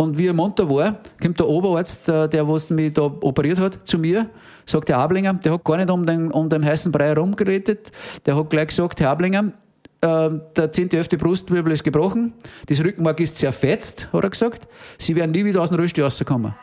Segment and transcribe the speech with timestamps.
[0.00, 3.86] Und wie er munter war, kommt der Oberarzt, der, der was mich da operiert hat,
[3.86, 4.30] zu mir,
[4.64, 7.92] sagt der Ablinger, der hat gar nicht um den, um den heißen Brei herumgeredet,
[8.24, 9.52] der hat gleich gesagt, Herr Ablinger,
[10.00, 10.92] äh, der 10.
[10.92, 11.08] 11.
[11.18, 12.32] Brustwirbel ist gebrochen,
[12.66, 14.68] das Rückenmark ist zerfetzt, hat er gesagt.
[14.96, 16.54] Sie werden nie wieder aus dem Rösti rauskommen.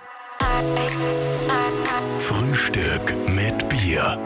[2.18, 4.18] Frühstück mit Bier.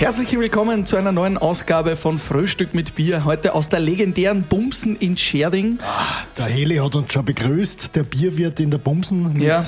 [0.00, 3.26] Herzlich willkommen zu einer neuen Ausgabe von Frühstück mit Bier.
[3.26, 5.78] Heute aus der legendären Bumsen in Scherding.
[5.82, 7.94] Ah, der Heli hat uns schon begrüßt.
[7.94, 9.62] Der Bierwirt in der Bumsen mit, Ja.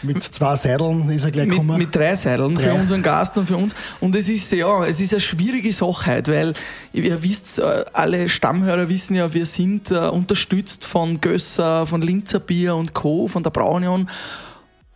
[0.00, 1.76] mit zwei Seideln ist er gleich Mit, gekommen.
[1.76, 3.76] mit drei Seilen für unseren Gast und für uns.
[4.00, 6.54] Und es ist ja, es ist eine schwierige Sache heute, weil
[6.94, 12.40] ihr wisst, äh, alle Stammhörer wissen ja, wir sind äh, unterstützt von Gösser, von Linzer
[12.40, 14.08] Bier und Co., von der Braunion.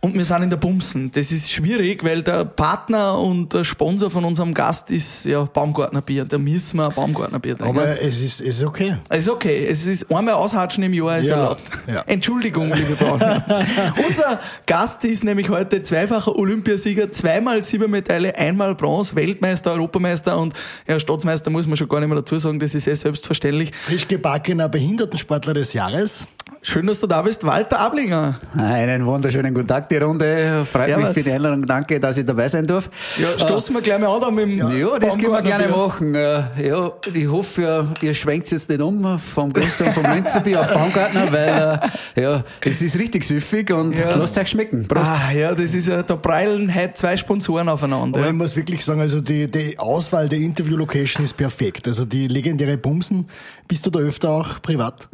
[0.01, 1.11] Und wir sind in der Bumsen.
[1.11, 6.23] Das ist schwierig, weil der Partner und der Sponsor von unserem Gast ist ja Baumgartnerbier.
[6.23, 7.77] Da müssen wir Baumgartnerbier trinken.
[7.77, 8.95] Aber es ist, es ist okay.
[9.09, 9.65] Ist okay.
[9.69, 11.61] Es ist einmal aushatschen im Jahr ist Ja, erlaubt.
[11.85, 12.01] ja.
[12.07, 13.19] Entschuldigung, liebe Braun.
[14.07, 20.53] Unser Gast ist nämlich heute zweifacher Olympiasieger, zweimal Silbermedaille, einmal Bronze, Weltmeister, Europameister und
[20.87, 23.73] ja, Staatsmeister muss man schon gar nicht mehr dazu sagen, das ist eh selbstverständlich.
[23.85, 26.25] Frisch gebackener Behindertensportler des Jahres.
[26.61, 28.35] Schön, dass du da bist, Walter Ablinger.
[28.57, 30.65] Einen wunderschönen guten Tag, die Runde.
[30.69, 31.05] Freut Servus.
[31.05, 31.65] mich für die Einladung.
[31.65, 32.89] Danke, dass ich dabei sein darf.
[33.17, 35.77] Ja, stoßen wir gleich mal an da mit dem Ja, das können wir gerne Baumgartnerbier.
[35.77, 36.15] machen.
[36.59, 40.59] Äh, Ja, ich hoffe, ihr, ihr schwenkt jetzt nicht um vom Größer und vom Linzerbier
[40.59, 41.79] auf Baumgartner, weil
[42.15, 44.15] äh, ja, es ist richtig süffig und Ja.
[44.17, 44.85] lasst euch schmecken.
[44.85, 45.11] Prost.
[45.11, 48.19] Ah, ja, das ist ja, da prallen heute zwei Sponsoren aufeinander.
[48.19, 51.87] Aber ich muss wirklich sagen, also die, die Auswahl der Interview-Location ist perfekt.
[51.87, 53.27] Also die legendäre Bumsen.
[53.69, 55.07] Bist du da öfter auch privat?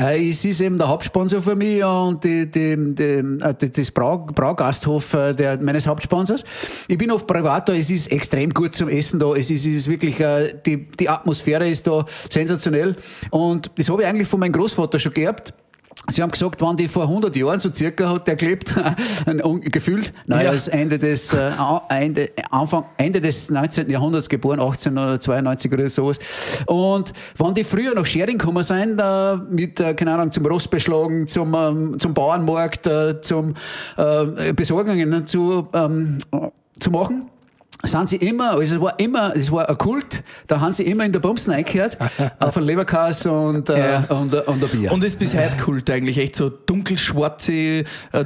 [0.00, 3.90] Äh, es ist eben der Hauptsponsor für mich und die, die, die, äh, die, das
[3.92, 6.44] Brau, Braugasthof äh, der, meines Hauptsponsors.
[6.88, 9.76] Ich bin oft privat da, es ist extrem gut zum Essen da, es ist, es
[9.76, 12.96] ist wirklich, äh, die, die Atmosphäre ist da sensationell
[13.30, 15.54] und das habe ich eigentlich von meinem Großvater schon geerbt.
[16.10, 18.74] Sie haben gesagt, wann die vor 100 Jahren so circa hat der gelebt,
[19.26, 20.52] ein gefühlt, naja, Ja.
[20.52, 21.50] das Ende des, äh,
[21.90, 23.90] Ende, Anfang, Ende des 19.
[23.90, 26.18] Jahrhunderts geboren, 1892 oder sowas.
[26.66, 31.26] Und wenn die früher nach Schering gekommen sind, äh, mit, äh, keine Ahnung, zum Rostbeschlagen,
[31.26, 33.52] zum, ähm, zum Bauernmarkt, äh, zum,
[33.98, 36.18] äh, Besorgungen zu, ähm,
[36.80, 37.28] zu machen,
[37.84, 41.04] sind sie immer, also es war immer, es war ein Kult, da haben sie immer
[41.04, 41.96] in der Bumsen eingehört,
[42.40, 44.04] auf ein Leberkas und, äh, Ja.
[44.08, 44.90] und, äh, und ein Bier.
[44.92, 47.84] Und ist bis heute Kult eigentlich, echt so dunkelschwarze äh,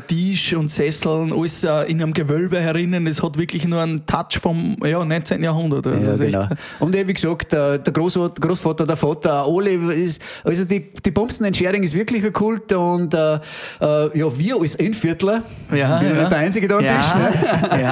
[0.08, 4.38] Tisch und Sesseln, alles äh, in einem Gewölbe herinnen, das hat wirklich nur einen Touch
[4.40, 5.42] vom ja, 19.
[5.42, 5.86] Jahrhundert.
[5.86, 6.48] Also Ja, ist echt- genau.
[6.80, 11.10] Und eben, wie gesagt, der, der Großvater, Großvater, der Vater, alle, ist, also die, die
[11.10, 13.38] Bumsen in Schering ist wirklich ein Kult und äh, äh,
[14.18, 15.42] ja, wir als Innviertler,
[15.74, 16.28] Ja, bin ja.
[16.28, 17.82] der Einzige da am Ja, Tisch, ne?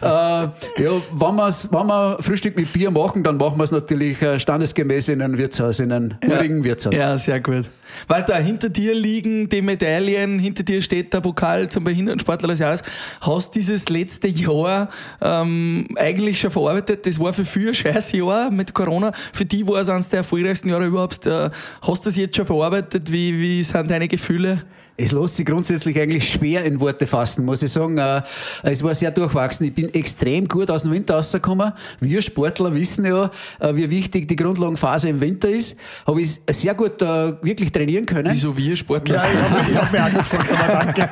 [0.00, 0.44] ja.
[0.80, 4.38] äh, ja, wenn, wenn wir Frühstück mit Bier machen, dann machen wir es natürlich äh,
[4.38, 6.96] standesgemäß in einem Wirtshaus, in einem urigen Wirtshaus.
[6.96, 7.70] Ja, sehr gut.
[8.06, 12.82] Walter, hinter dir liegen die Medaillen, hinter dir steht der Pokal zum Behindertensportler des Jahres.
[13.20, 14.88] Hast dieses letzte Jahr
[15.20, 17.06] ähm, eigentlich schon verarbeitet?
[17.06, 19.12] Das war für viele ein scheiß Jahr mit Corona.
[19.32, 21.26] Für die war es eines der erfolgreichsten Jahre überhaupt.
[21.26, 21.50] Äh,
[21.82, 23.10] Hast du das jetzt schon verarbeitet?
[23.10, 24.62] Wie, wie sind deine Gefühle?
[24.96, 27.98] Es lässt sich grundsätzlich eigentlich schwer in Worte fassen, muss ich sagen.
[27.98, 28.22] Äh,
[28.62, 29.66] Es war sehr durchwachsen.
[29.66, 31.72] Ich bin extrem gut aus dem Winter rausgekommen.
[31.98, 33.28] Wir Sportler wissen ja,
[33.58, 35.74] äh, wie wichtig die Grundlagenphase im Winter ist.
[36.06, 38.32] Habe ich sehr gut äh, wirklich trainieren können.
[38.32, 39.16] Wieso wir Sportler?
[39.16, 41.10] Ja, ich habe ich hab mir auch gefragt, aber danke.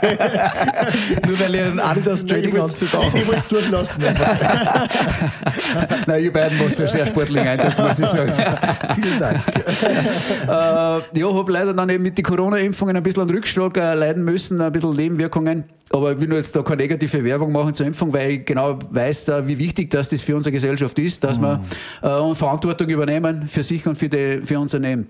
[1.27, 4.03] Nur weil ihr einen Adidas Ich Trading-Anzug auch wollte es durchlassen.
[6.07, 8.33] Nein, ihr beiden macht einen sehr sportlichen Eindruck, muss ich sagen.
[8.95, 9.41] Vielen Dank.
[10.47, 11.03] ja,
[11.35, 14.73] habe leider dann eben mit den Corona-Impfungen ein bisschen einen Rückschlag äh, leiden müssen, ein
[14.73, 15.65] bisschen Nebenwirkungen.
[15.91, 18.79] Aber ich will nur jetzt da keine negative Werbung machen zur Impfung, weil ich genau
[18.91, 21.61] weiß, da, wie wichtig das, das für unsere Gesellschaft ist, dass wir
[22.03, 25.09] äh, Verantwortung übernehmen für sich und für, die, für unser Leben.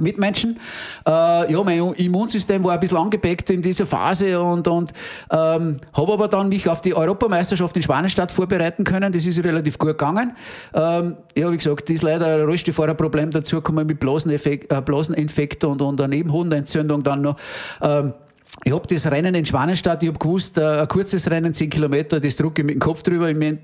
[0.00, 0.58] Mitmenschen.
[1.06, 4.92] Äh, ja, mein Immunsystem war ein bisschen angepackt in dieser Phase und, und
[5.30, 9.12] ähm, habe aber dann mich auf die Europameisterschaft in Schwanenstadt vorbereiten können.
[9.12, 10.32] Das ist relativ gut gegangen.
[10.74, 15.80] Ähm, ja, wie gesagt, ist leider ein Rollstuhlfahrerproblem dazu gekommen mit Blaseneffekt, äh, Blaseninfekt und,
[15.80, 17.36] und eine Nebenhodenentzündung dann noch.
[17.80, 18.14] Ähm,
[18.62, 22.20] ich habe das Rennen in Schwanenstadt, ich habe gewusst, äh, ein kurzes Rennen, 10 Kilometer,
[22.20, 23.28] das drucke ich mit dem Kopf drüber.
[23.28, 23.58] Ich mein,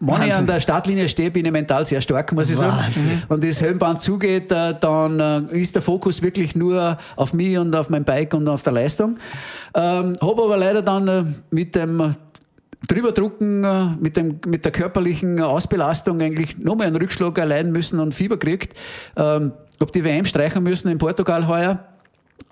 [0.00, 3.22] wenn ich an der Startlinie stehe, bin ich mental sehr stark, muss ich sagen.
[3.28, 7.74] Und das Helmband zugeht, äh, dann äh, ist der Fokus wirklich nur auf mich und
[7.74, 9.16] auf mein Bike und auf der Leistung.
[9.74, 12.14] Ähm, habe aber leider dann mit dem
[12.88, 18.38] Drüberdrucken mit, dem, mit der körperlichen Ausbelastung eigentlich nochmal einen Rückschlag erleiden müssen und Fieber
[18.38, 18.76] kriegt.
[19.16, 21.91] Ähm, hab die WM streichen müssen in Portugal heuer.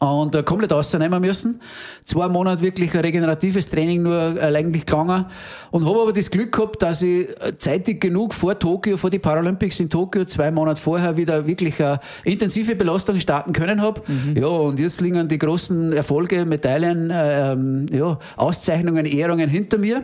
[0.01, 1.61] Und äh, komplett rausnehmen müssen.
[2.07, 5.27] Zwei Monate wirklich ein regeneratives Training nur äh, eigentlich gegangen
[5.71, 9.19] und habe aber das Glück gehabt, dass ich äh, zeitig genug vor Tokio, vor die
[9.19, 14.01] Paralympics in Tokio, zwei Monate vorher wieder wirklich eine intensive Belastung starten können habe.
[14.07, 14.37] Mhm.
[14.37, 20.03] Ja, und jetzt liegen die großen Erfolge, Medaillen, äh, ähm, ja, Auszeichnungen, Ehrungen hinter mir.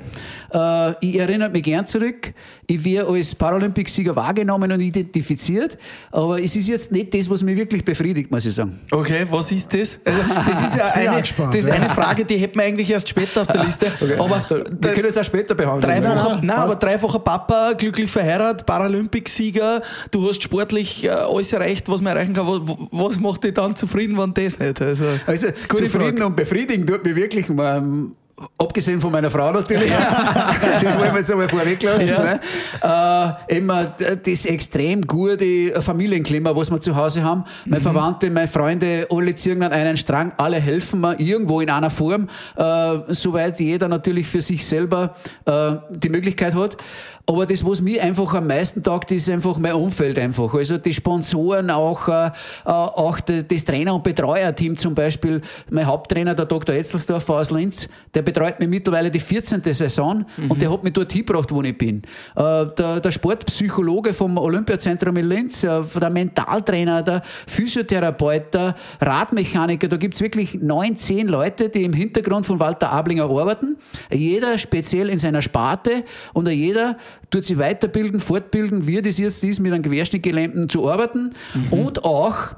[0.53, 2.35] Äh, ich erinnere mich gern zurück.
[2.67, 5.79] Ich werde als Paralympicsieger wahrgenommen und identifiziert,
[6.11, 8.79] aber es ist jetzt nicht das, was mich wirklich befriedigt, muss ich sagen.
[8.91, 9.86] Okay, was ist das?
[9.87, 9.99] Das?
[10.05, 13.43] Also, das ist ja eine, das ist eine Frage, die hätten wir eigentlich erst später
[13.43, 13.93] auf der Liste.
[14.01, 14.15] Okay.
[14.19, 16.03] Aber wir können jetzt auch später behandeln.
[16.03, 22.01] Dreifacher, nein, aber dreifacher Papa, glücklich verheiratet, Paralympicsieger, du hast sportlich äh, alles erreicht, was
[22.01, 22.47] man erreichen kann.
[22.47, 22.61] Was,
[22.91, 24.81] was macht dich dann zufrieden, wenn das nicht?
[24.81, 26.27] Also, also zufrieden Frage.
[26.27, 27.49] und befriedigen tut mich wirklich.
[27.49, 28.13] Man,
[28.59, 29.91] Abgesehen von meiner Frau natürlich.
[30.83, 32.09] das wollen wir jetzt einmal vorweglassen.
[32.09, 32.39] Ja.
[32.83, 33.39] Ne?
[33.49, 37.45] Äh, immer das extrem gute Familienklima, was wir zu Hause haben.
[37.65, 37.83] Meine mhm.
[37.83, 42.29] Verwandte, meine Freunde, alle ziehen an einen Strang, alle helfen mir irgendwo in einer Form,
[42.57, 45.13] äh, soweit jeder natürlich für sich selber
[45.47, 46.77] äh, die Möglichkeit hat.
[47.29, 50.55] Aber das, was mir einfach am meisten taugt, ist einfach mein Umfeld einfach.
[50.55, 52.31] Also die Sponsoren, auch, äh,
[52.65, 55.41] auch das Trainer- und Betreuerteam zum Beispiel.
[55.69, 56.77] Mein Haupttrainer, der Dr.
[56.77, 59.61] Etzelsdorfer aus Linz, der betreut mich mittlerweile die 14.
[59.75, 60.53] Saison mhm.
[60.53, 62.03] und der hat mich dort hingebracht, wo ich bin.
[62.37, 69.89] Äh, der, der Sportpsychologe vom Olympiazentrum in Linz, äh, der Mentaltrainer, der Physiotherapeut, der Radmechaniker,
[69.89, 73.77] da gibt's wirklich neun, zehn Leute, die im Hintergrund von Walter Ablinger arbeiten.
[74.13, 76.97] Jeder speziell in seiner Sparte und jeder
[77.31, 81.73] tut sich weiterbilden, fortbilden, wie das jetzt ist, mit einem Querschnittgelähmten zu arbeiten mhm.
[81.73, 82.55] und auch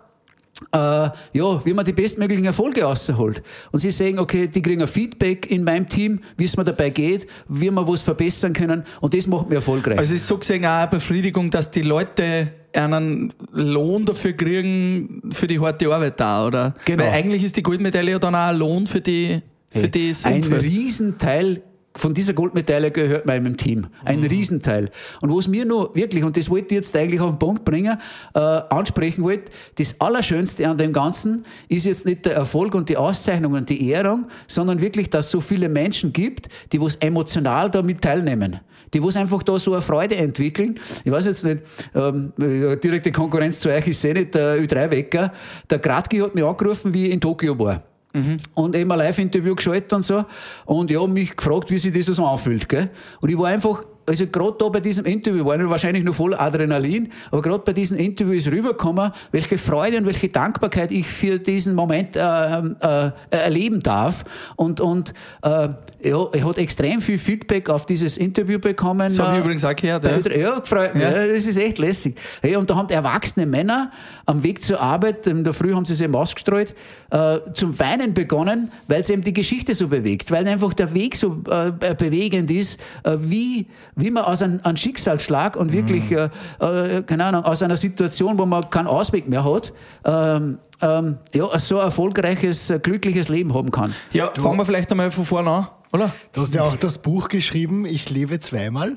[0.72, 3.43] äh, ja, wie man die bestmöglichen Erfolge rausholt.
[3.70, 6.90] Und sie sagen, okay, die kriegen ein Feedback in meinem Team, wie es mir dabei
[6.90, 9.99] geht, wie wir was verbessern können und das macht mich erfolgreich.
[9.99, 15.22] Also es ist so gesehen auch eine Befriedigung, dass die Leute einen Lohn dafür kriegen,
[15.32, 16.75] für die harte Arbeit da, oder?
[16.84, 17.04] Genau.
[17.04, 19.40] Weil eigentlich ist die Goldmedaille ja dann auch ein Lohn für die
[19.70, 21.62] für hey, das Ein Riesenteil
[21.96, 23.87] von dieser Goldmedaille gehört meinem Team.
[24.05, 24.26] Ein mhm.
[24.26, 24.90] Riesenteil.
[25.20, 27.99] Und was mir nur wirklich, und das wollte ich jetzt eigentlich auf den Punkt bringen,
[28.35, 32.96] äh, ansprechen wollte, das Allerschönste an dem Ganzen ist jetzt nicht der Erfolg und die
[32.96, 37.70] Auszeichnung und die Ehrung, sondern wirklich, dass es so viele Menschen gibt, die was emotional
[37.70, 38.61] damit teilnehmen
[38.94, 40.79] die was einfach da so eine Freude entwickeln.
[41.05, 41.62] Ich weiß jetzt nicht,
[41.94, 45.32] ähm, direkte Konkurrenz zu euch ist eh nicht der Ö3-Wecker.
[45.69, 47.82] Der Gradki hat mich angerufen, wie ich in Tokio war.
[48.19, 48.37] Mhm.
[48.55, 50.25] Und eben ein Live-Interview geschaltet und so.
[50.65, 52.69] Und ja, mich gefragt, wie sich das so anfühlt.
[52.69, 52.91] Gell?
[53.20, 56.35] Und ich war einfach also gerade da bei diesem Interview war ich wahrscheinlich noch voll
[56.35, 61.38] Adrenalin, aber gerade bei diesem Interview ist rübergekommen, welche Freude und welche Dankbarkeit ich für
[61.38, 64.25] diesen Moment äh, äh, erleben darf.
[64.56, 65.12] Und, und
[65.43, 65.69] äh,
[66.03, 69.09] ja, ich hat extrem viel Feedback auf dieses Interview bekommen.
[69.09, 70.05] Das habe ich übrigens auch gehört.
[70.05, 71.03] Ja, ja gefreut mich.
[71.03, 71.11] Ja.
[71.11, 71.27] ja.
[71.27, 72.17] das ist echt lässig.
[72.41, 73.91] Hey, und da haben erwachsene Männer
[74.25, 76.75] am Weg zur Arbeit, in der Früh haben sie sich eben ausgestreut,
[77.11, 81.17] äh, zum Weinen begonnen, weil es eben die Geschichte so bewegt, weil einfach der Weg
[81.17, 83.67] so äh, bewegend ist, äh, wie
[83.97, 86.31] wie man aus einem, einem Schicksalsschlag und wirklich, mhm.
[86.61, 89.73] äh, keine Ahnung, aus einer Situation, wo man keinen Ausweg mehr hat,
[90.05, 93.94] ähm, ähm, ja, so ein erfolgreiches, äh, glückliches Leben haben kann.
[94.12, 96.12] Ja, fangen wir vielleicht einmal von vorne an, oder?
[96.32, 98.96] Du hast ja auch das Buch geschrieben, Ich lebe zweimal.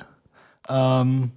[0.69, 1.31] Ähm,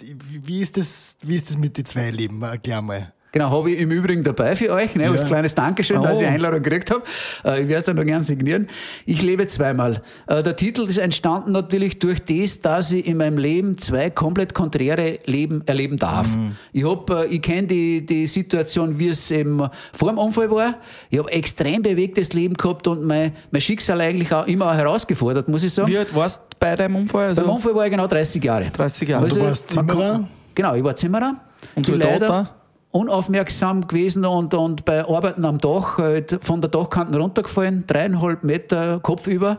[0.00, 2.42] wie, ist das, wie ist das mit den zwei Leben?
[2.42, 3.12] Erklär mal.
[3.32, 5.10] Genau, habe ich im Übrigen dabei für euch, ne, ja.
[5.10, 6.02] als kleines Dankeschön, oh.
[6.02, 7.02] dass ich Einladung gekriegt habe.
[7.44, 8.68] Äh, ich werde es auch noch gern signieren.
[9.06, 10.02] Ich lebe zweimal.
[10.26, 14.52] Äh, der Titel ist entstanden natürlich durch das, dass ich in meinem Leben zwei komplett
[14.52, 16.28] konträre Leben erleben darf.
[16.28, 16.56] Mhm.
[16.74, 20.74] Ich hab, äh, ich kenne die, die Situation, wie es eben vor dem Unfall war.
[21.08, 25.62] Ich habe extrem bewegtes Leben gehabt und mein, mein Schicksal eigentlich auch immer herausgefordert, muss
[25.62, 25.88] ich sagen.
[25.88, 27.28] Wie alt warst du bei deinem Unfall?
[27.28, 28.66] Also Beim Unfall war ich genau 30 Jahre.
[28.70, 29.24] 30 Jahre.
[29.24, 30.28] Also, du warst Zimmerer?
[30.54, 31.36] Genau, ich war Zimmerer.
[31.74, 32.52] Und Soldat
[32.92, 39.00] unaufmerksam gewesen und, und bei Arbeiten am Dach halt von der Dachkante runtergefallen, dreieinhalb Meter
[39.00, 39.58] kopfüber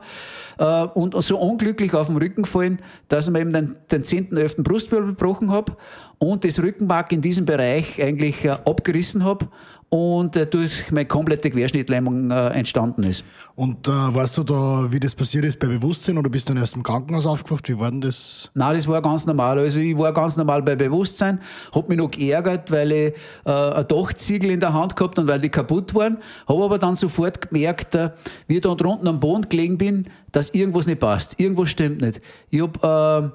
[0.60, 4.38] äh, und so unglücklich auf dem Rücken gefallen, dass ich mir eben den, den 10.,
[4.38, 4.58] 11.
[4.58, 5.76] Brustwirbel gebrochen habe
[6.20, 9.48] und das Rückenmark in diesem Bereich eigentlich äh, abgerissen habe
[9.94, 13.24] und äh, durch meine komplette Querschnittlähmung äh, entstanden ist.
[13.54, 16.76] Und äh, weißt du da, wie das passiert ist bei Bewusstsein oder bist du erst
[16.76, 17.70] im Krankenhaus aufgewacht?
[17.70, 18.50] Wie war denn das?
[18.56, 19.60] Nein, das war ganz normal.
[19.60, 21.40] Also ich war ganz normal bei Bewusstsein,
[21.76, 23.14] hab mich noch geärgert, weil ich
[23.46, 26.96] äh, ein Dachziegel in der Hand gehabt und weil die kaputt waren, habe aber dann
[26.96, 28.10] sofort gemerkt, äh,
[28.48, 31.40] wie ich da unten am Boden gelegen bin, dass irgendwas nicht passt.
[31.40, 32.20] Irgendwas stimmt nicht.
[32.50, 33.30] Ich hab, äh,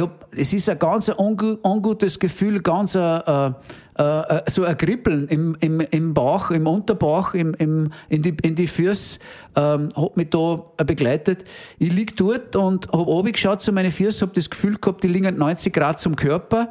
[0.00, 3.50] hab, es ist ein ganz ungutes Gefühl, ganz äh,
[3.94, 8.54] äh, so ein Kribbeln im, im, im Bauch, im Unterbauch, im, im, in, die, in
[8.54, 9.18] die Füße,
[9.54, 11.44] ähm, hat mich da begleitet.
[11.78, 15.36] Ich lieg dort und habe geschaut zu meinen Füßen, habe das Gefühl gehabt, die liegen
[15.36, 16.70] 90 Grad zum Körper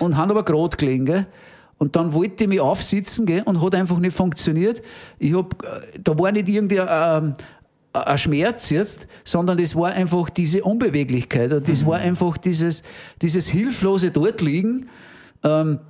[0.00, 1.06] und haben aber gerade gelegen.
[1.06, 1.26] Gell?
[1.78, 4.82] Und dann wollte ich mich aufsitzen gell, und hat einfach nicht funktioniert.
[5.18, 7.34] Ich hab, äh, da war nicht irgendwie ähm,
[8.04, 11.52] ein Schmerz jetzt, sondern das war einfach diese Unbeweglichkeit.
[11.52, 12.82] Und das war einfach dieses,
[13.22, 14.88] dieses hilflose dort liegen.
[15.42, 15.80] Ähm,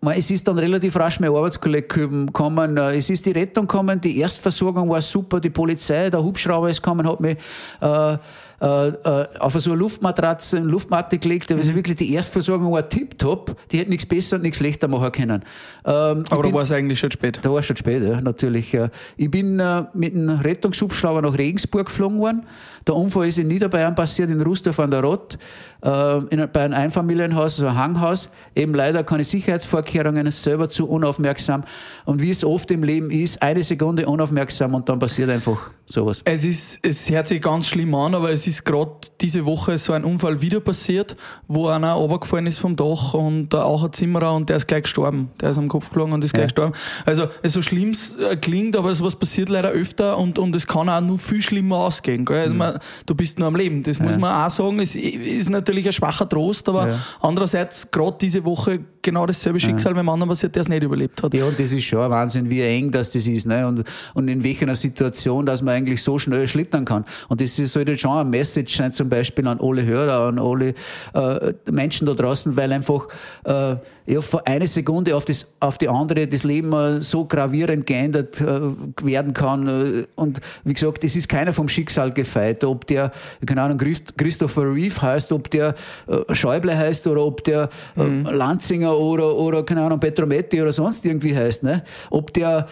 [0.00, 4.18] es ist dann relativ rasch mein Arbeitskollege gekommen, äh, es ist die Rettung gekommen, die
[4.18, 7.36] Erstversorgung war super, die Polizei, der Hubschrauber ist gekommen, hat mich
[7.80, 8.16] äh,
[8.60, 11.52] äh, äh, auf so eine Luftmatratze, eine Luftmatte gelegt.
[11.52, 13.56] Also wirklich die Erstversorgung war tipptopp.
[13.70, 15.42] Die hätte nichts besser und nichts schlechter machen können.
[15.84, 17.38] Ähm, Aber da war es eigentlich schon spät.
[17.42, 18.76] Da war es schon spät, ja, natürlich.
[19.16, 22.46] Ich bin äh, mit einem Rettungshubschrauber nach Regensburg geflogen worden.
[22.86, 25.38] Der Unfall ist in Niederbayern passiert, in Rustorf an der Rott,
[25.82, 28.30] äh, in, bei einem Einfamilienhaus, also ein Hanghaus.
[28.54, 31.64] Eben leider keine Sicherheitsvorkehrungen, selber zu unaufmerksam.
[32.04, 36.22] Und wie es oft im Leben ist, eine Sekunde unaufmerksam und dann passiert einfach sowas.
[36.24, 39.92] Es ist, es hört sich ganz schlimm an, aber es ist gerade diese Woche so
[39.92, 41.16] ein Unfall wieder passiert,
[41.46, 45.30] wo einer runtergefallen ist vom Dach und auch ein Zimmerer und der ist gleich gestorben.
[45.40, 46.40] Der ist am Kopf geflogen und ist ja.
[46.40, 46.74] gleich gestorben.
[47.04, 50.88] Also, es so schlimm äh, klingt, aber sowas passiert leider öfter und, und es kann
[50.88, 52.24] auch nur viel schlimmer ausgehen.
[52.24, 52.40] Gell?
[52.40, 53.82] Also, mhm du bist nur am Leben.
[53.82, 54.04] Das ja.
[54.04, 54.78] muss man auch sagen.
[54.80, 56.98] Es ist natürlich ein schwacher Trost, aber ja.
[57.20, 59.96] andererseits gerade diese Woche genau dasselbe Schicksal ja.
[59.96, 61.32] beim anderen passiert, der es nicht überlebt hat.
[61.32, 63.46] Ja, und das ist schon ein Wahnsinn, wie eng das, das ist.
[63.46, 63.66] Ne?
[63.66, 63.84] Und,
[64.14, 67.04] und in welcher Situation, dass man eigentlich so schnell schlittern kann.
[67.28, 70.74] Und das sollte schon ein Message sein, zum Beispiel an alle Hörer, an alle
[71.14, 73.08] äh, Menschen da draußen, weil einfach
[73.44, 77.86] äh, ja, von einer Sekunde auf, das, auf die andere das Leben äh, so gravierend
[77.86, 78.60] geändert äh,
[79.02, 79.68] werden kann.
[79.68, 82.64] Äh, und wie gesagt, es ist keiner vom Schicksal gefeit.
[82.64, 83.12] Ob der,
[83.46, 85.74] keine Ahnung, Christopher Reeve heißt, ob der
[86.06, 88.24] äh, Schäuble heißt oder ob der mhm.
[88.24, 91.62] Lanzinger oder, oder keine Ahnung, Petrometti oder sonst irgendwie heißt.
[91.62, 91.82] Ne?
[92.10, 92.66] Ob der,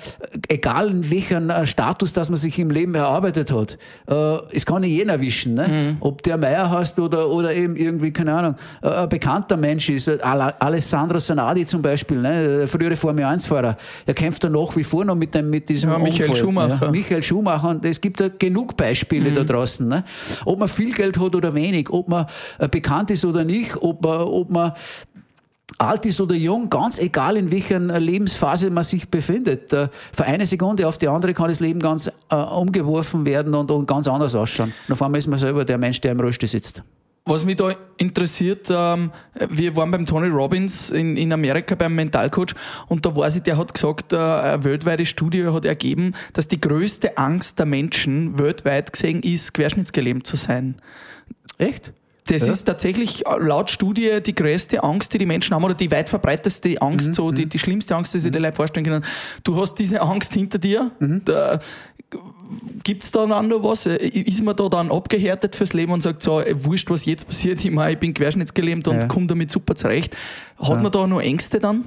[0.48, 3.78] egal in welchem Status, dass man sich im Leben erarbeitet hat,
[4.08, 5.54] äh, es kann nicht jeden erwischen.
[5.54, 5.68] Ne?
[5.68, 5.96] Mhm.
[6.00, 10.08] Ob der Meier heißt oder, oder eben irgendwie, keine Ahnung, ein bekannter Mensch ist.
[10.08, 12.58] Alessandro Sanadi zum Beispiel, ne?
[12.58, 15.90] der frühere Formel 1-Fahrer, er kämpft da nach wie vor noch mit, dem, mit diesem
[15.90, 16.78] ja, Michael Unfall, Schumacher.
[16.82, 16.90] Ja?
[16.90, 17.68] Michael Schumacher.
[17.70, 19.34] Und es gibt da genug Beispiele mhm.
[19.34, 19.86] da draußen.
[19.86, 20.04] Ne?
[20.44, 22.26] Ob man viel Geld hat oder wenig, ob man
[22.58, 24.72] äh, bekannt ist oder nicht, ob man, ob man
[25.78, 29.72] alt ist oder jung, ganz egal in welcher Lebensphase man sich befindet.
[29.72, 33.70] Äh, von einer Sekunde auf die andere kann das Leben ganz äh, umgeworfen werden und,
[33.70, 34.72] und ganz anders ausschauen.
[34.88, 36.82] Und auf einmal ist man selber der Mensch, der im Rollstuhl sitzt.
[37.28, 39.10] Was mich da interessiert, ähm,
[39.50, 42.54] wir waren beim Tony Robbins in, in Amerika beim Mentalcoach
[42.86, 46.60] und da weiß ich, der hat gesagt, äh, eine weltweite Studie hat ergeben, dass die
[46.60, 50.76] größte Angst der Menschen weltweit gesehen ist, querschnittsgelähmt zu sein.
[51.58, 51.92] Echt?
[52.26, 52.52] Das ja.
[52.52, 56.08] ist tatsächlich äh, laut Studie die größte Angst, die die Menschen haben, oder die weit
[56.08, 57.12] verbreiteste Angst, mhm.
[57.14, 57.50] so die, mhm.
[57.50, 59.04] die schlimmste Angst, die sich die Leute vorstellen können.
[59.44, 60.90] Du hast diese Angst hinter dir.
[60.98, 61.22] Mhm.
[61.24, 61.58] Da,
[62.84, 63.86] gibt's da dann noch was?
[63.86, 67.70] Ist man da dann abgehärtet fürs Leben und sagt so, wurscht, was jetzt passiert, ich,
[67.70, 69.08] mein, ich bin querschnittsgelähmt und ja.
[69.08, 70.16] komme damit super zurecht.
[70.58, 70.76] Hat ja.
[70.76, 71.84] man da noch Ängste dann?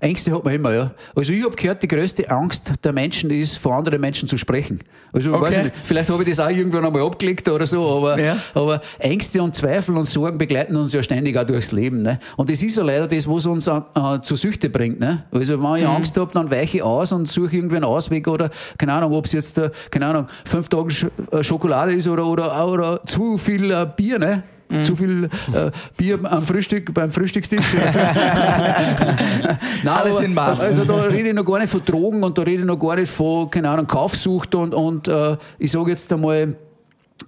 [0.00, 0.90] Ängste hat man immer, ja.
[1.14, 4.80] Also ich habe gehört, die größte Angst der Menschen ist, vor anderen Menschen zu sprechen.
[5.12, 5.42] Also okay.
[5.42, 8.36] weiß ich nicht, vielleicht habe ich das auch irgendwann einmal abgelegt oder so, aber, ja.
[8.54, 12.02] aber Ängste und Zweifel und Sorgen begleiten uns ja ständig auch durchs Leben.
[12.02, 12.18] Ne?
[12.36, 13.80] Und das ist ja leider das, was uns äh,
[14.22, 15.00] zu Süchte bringt.
[15.00, 15.24] Ne?
[15.30, 15.94] Also wenn ich mhm.
[15.96, 19.24] Angst habe, dann weiche ich aus und suche irgendwie einen Ausweg oder, keine Ahnung, ob
[19.24, 23.38] es jetzt, äh, keine Ahnung, fünf Tage Sch äh, Schokolade ist oder, oder, oder zu
[23.38, 24.42] viel äh, Bier, ne?
[24.68, 24.82] Mhm.
[24.82, 27.64] Zu viel äh, Bier am Frühstück, beim Frühstückstisch.
[27.86, 27.98] Also.
[29.84, 30.60] Nein, Alles in Maß.
[30.60, 32.96] Also da rede ich noch gar nicht von Drogen und da rede ich noch gar
[32.96, 36.56] nicht von, keine Ahnung, Kaufsucht und, und äh, ich sage jetzt einmal,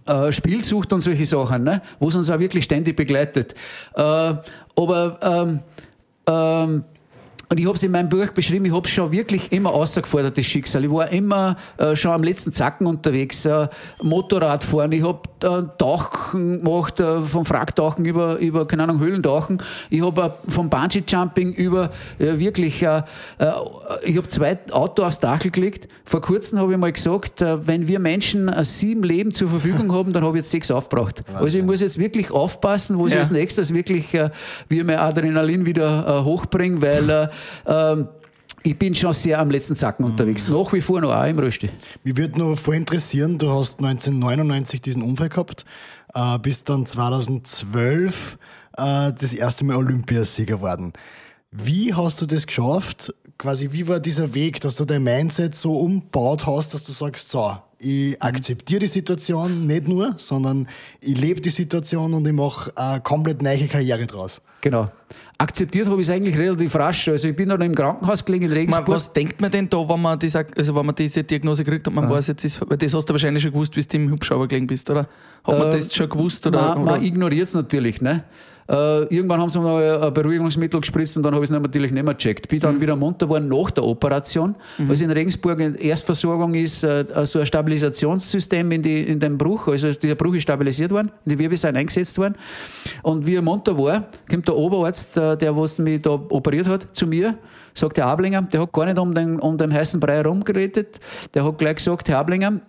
[0.07, 1.83] äh, Spielsucht und solche Sachen, ne?
[2.01, 3.55] wo es uns auch wirklich ständig begleitet.
[3.95, 5.61] Äh, aber ähm,
[6.27, 6.85] ähm,
[7.51, 10.85] und ich habe es in meinem Buch beschrieben, ich habe schon wirklich immer außergefordertes Schicksal.
[10.85, 13.69] Ich war immer äh, schon am letzten Zacken unterwegs, äh,
[14.03, 19.63] Motorradfahren, ich habe äh, Tauchen gemacht, äh, vom Fracktauchen über, über, keine Ahnung, Höhlentauchen.
[19.89, 23.03] Ich habe äh, vom Bungee-Jumping über äh, wirklich, äh,
[23.39, 23.51] äh,
[24.05, 25.89] ich habe zwei Auto aufs Dachel gelegt.
[26.05, 29.93] Vor kurzem habe ich mal gesagt, äh, wenn wir Menschen äh, sieben Leben zur Verfügung
[29.93, 31.23] haben, dann habe ich jetzt sechs aufgebraucht.
[31.27, 31.43] Wahnsinn.
[31.43, 34.29] Also ich muss jetzt wirklich aufpassen, wo ich als nächstes wirklich äh,
[34.69, 37.31] wie mein Adrenalin wieder hochbringe, weil
[37.67, 38.09] ähm,
[38.63, 40.47] ich bin schon sehr am letzten Zacken unterwegs.
[40.47, 40.55] Mhm.
[40.55, 41.71] Nach wie vor noch auch im Rösti.
[42.05, 45.65] Mich würde noch voll interessieren, du hast 1999 diesen Unfall gehabt,
[46.15, 48.39] äh, bist dann 2012
[48.77, 50.93] äh, das erste Mal Olympiasieger geworden.
[51.51, 53.15] Wie hast du das geschafft?
[53.39, 57.31] Quasi, wie war dieser Weg, dass du dein Mindset so umbaut hast, dass du sagst,
[57.31, 60.67] so, ich akzeptiere die Situation nicht nur, sondern
[61.01, 64.41] ich lebe die Situation und ich mache eine komplett neue Karriere draus.
[64.61, 64.91] Genau.
[65.41, 67.09] Akzeptiert habe ich es eigentlich relativ rasch.
[67.09, 68.89] Also ich bin dann im Krankenhaus gelegen in Regensburg.
[68.89, 71.95] Was denkt man denn da, wenn man, diese, also wenn man diese Diagnose kriegt und
[71.95, 72.11] man ja.
[72.11, 74.91] weiß, jetzt ist, das hast du wahrscheinlich schon gewusst, wie du im Hubschrauber gelegen bist,
[74.91, 75.07] oder?
[75.45, 76.45] Hat man äh, das schon gewusst?
[76.45, 78.01] Oder, man, man ignoriert es natürlich.
[78.01, 78.25] Ne?
[78.71, 82.05] Äh, irgendwann haben sie mir ein Beruhigungsmittel gespritzt und dann habe ich es natürlich nicht
[82.05, 82.49] mehr gecheckt.
[82.49, 82.81] Bin dann Mhm.
[82.83, 87.47] wieder munter geworden nach der Operation, was in Regensburg in Erstversorgung ist, äh, so ein
[87.47, 89.69] Stabilisationssystem in, die, in den Bruch.
[89.69, 92.35] Also der Bruch ist stabilisiert worden, in die Wirbelsäule eingesetzt worden.
[93.03, 96.89] Und wie er munter war, kommt der Oberarzt, äh, der was mich da operiert hat,
[96.95, 97.39] zu mir,
[97.73, 101.01] sagt der Ablinger, der hat gar nicht um den, um den heißen Brei herumgeredet,
[101.33, 102.61] der hat gleich gesagt, Herr Ablinger,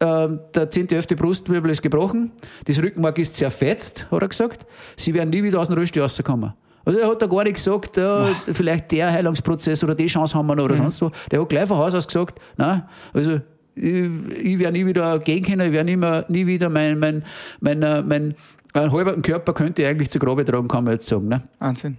[0.00, 0.90] der 10.
[0.90, 1.06] 11.
[1.16, 2.30] Brustwirbel ist gebrochen,
[2.64, 4.66] das Rückenmark ist zerfetzt, hat er gesagt.
[4.96, 6.52] Sie werden nie wieder aus dem Rollstuhl rauskommen.
[6.84, 10.46] Also er hat da gar nicht gesagt, äh, vielleicht der Heilungsprozess oder die Chance haben
[10.46, 11.10] wir noch oder sonst wo.
[11.30, 13.40] Der hat gleich von Haus aus gesagt, nein, also
[13.74, 14.08] ich,
[14.42, 17.22] ich werde nie wieder gehen können, ich werde nie, mehr, nie wieder mein, mein,
[17.60, 18.34] mein, äh, mein,
[18.72, 21.28] mein halberten Körper könnte ich eigentlich zu Grabe tragen, kann man jetzt sagen.
[21.28, 21.42] Ne?
[21.58, 21.98] Wahnsinn.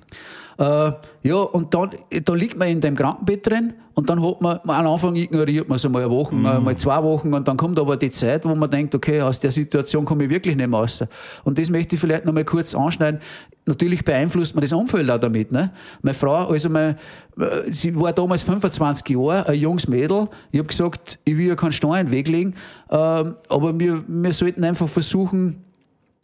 [0.60, 0.92] Äh,
[1.24, 1.92] ja, und dann,
[2.26, 5.78] da liegt man in dem Krankenbett drin und dann hat man, am Anfang ignoriert man
[5.78, 8.54] es einmal eine Woche, äh, mal zwei Wochen und dann kommt aber die Zeit, wo
[8.56, 11.02] man denkt, okay, aus der Situation komme ich wirklich nicht mehr raus.
[11.46, 13.22] Und das möchte ich vielleicht noch mal kurz anschneiden.
[13.68, 15.50] Natürlich beeinflusst man das Umfeld auch damit.
[15.54, 15.72] Ne?
[16.02, 16.98] Meine Frau, also meine,
[17.40, 20.28] äh, sie war damals 25 Jahre, ein junges Mädel.
[20.52, 22.54] Ich habe gesagt, ich will ja keinen Stein in den Weg legen,
[22.90, 25.64] ähm, aber wir, wir sollten einfach versuchen,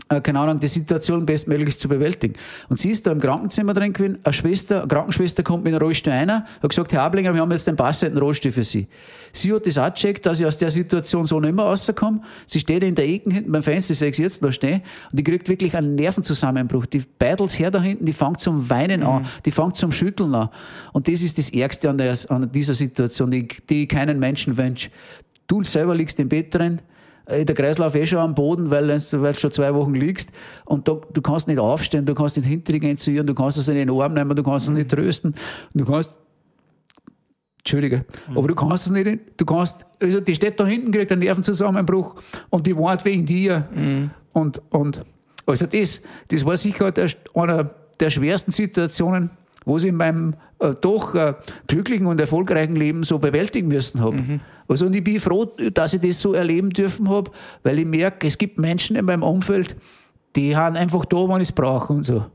[0.08, 2.36] keine Ahnung, die Situation bestmöglichst zu bewältigen.
[2.70, 5.82] Und sie ist da im Krankenzimmer drin gewesen, eine Schwester, eine Krankenschwester kommt mit einem
[5.82, 8.88] Rollstuhl rein, hat gesagt, Herr Ablinger, wir haben jetzt den passenden Rollstuhl für Sie.
[9.32, 12.22] Sie hat das auch gecheckt, dass ich aus der Situation so nicht mehr rauskomme.
[12.46, 15.20] Sie steht in der Ecke hinten beim Fenster, ich sehe sie jetzt da stehen, und
[15.20, 16.86] die kriegt wirklich einen Nervenzusammenbruch.
[16.86, 20.50] Die beidelt her da hinten, die fängt zum Weinen an, die fängt zum Schütteln an.
[20.94, 24.56] Und das ist das Ärgste an, der, an dieser Situation, die, die ich keinen Menschen
[24.56, 24.90] wünsche.
[25.48, 26.95] Du selber liegst im Bett drin, äh,
[27.28, 30.30] der Kreislauf eh schon am Boden, weil, du- schon zwei Wochen liegst.
[30.66, 33.68] Und da, du kannst nicht aufstehen, du kannst nicht hintergehen zu ihr, du kannst es
[33.68, 35.34] nicht in den Arm nehmen, du kannst es nicht trösten,
[35.74, 36.16] du kannst
[37.60, 38.06] Entschuldige,
[38.36, 42.14] aber du kannst es nicht, du kannst, also die steht da hinten, kriegt einen Nervenzusammenbruch
[42.52, 43.68] und die warnt wegen dir.
[44.34, 45.04] Und, und,
[45.48, 49.32] also das, das war sicher der, einer der schwersten Situationen,
[49.66, 51.34] wo ich in meinem äh, doch äh,
[51.68, 54.40] glücklichen und erfolgreichen Leben so bewältigen müssen habe.
[54.68, 57.32] Also und ich bin froh, dass ich das so erleben dürfen habe,
[57.64, 59.76] weil ich merke, es gibt Menschen in meinem Umfeld,
[60.36, 62.26] die haben einfach da, wann ich es brauche und so.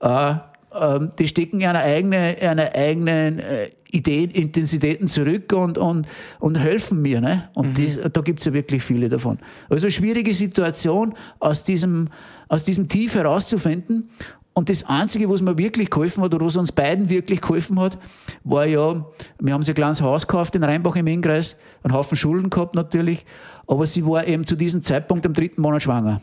[0.00, 0.34] Äh,
[0.80, 6.06] ähm, die stecken ihre eigene, ihre eigenen äh, Ideen, Intensitäten zurück und, und,
[6.40, 7.20] und helfen mir.
[7.20, 7.50] Ne?
[7.54, 9.38] Und das, da gibt's ja wirklich viele davon.
[9.68, 12.08] Also schwierige Situation, aus diesem,
[12.48, 14.08] aus diesem Tief herauszufinden.
[14.54, 17.98] Und das Einzige, was mir wirklich geholfen hat, oder was uns beiden wirklich geholfen hat,
[18.44, 19.06] war ja,
[19.40, 22.74] wir haben sie ein kleines Haus gekauft in Rheinbach im Innkreis, einen Haufen Schulden gehabt
[22.74, 23.24] natürlich,
[23.66, 26.20] aber sie war eben zu diesem Zeitpunkt im dritten Monat schwanger.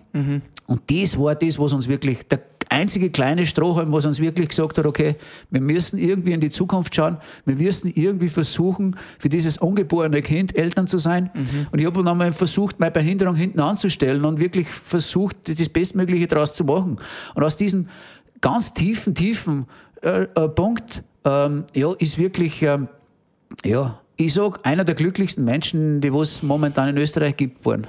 [0.67, 4.77] Und das war das, was uns wirklich, der einzige kleine Strohhalm, was uns wirklich gesagt
[4.77, 5.15] hat, okay,
[5.49, 10.55] wir müssen irgendwie in die Zukunft schauen, wir müssen irgendwie versuchen, für dieses ungeborene Kind
[10.55, 11.31] Eltern zu sein.
[11.71, 16.27] Und ich habe dann einmal versucht, meine Behinderung hinten anzustellen und wirklich versucht, das Bestmögliche
[16.27, 16.99] daraus zu machen.
[17.33, 17.87] Und aus diesem
[18.41, 19.67] ganz tiefen, tiefen
[20.01, 22.87] äh, äh, Punkt ähm, ja, ist wirklich, ähm,
[23.65, 27.87] ja, ich sag, einer der glücklichsten Menschen, die es momentan in Österreich gibt, worden.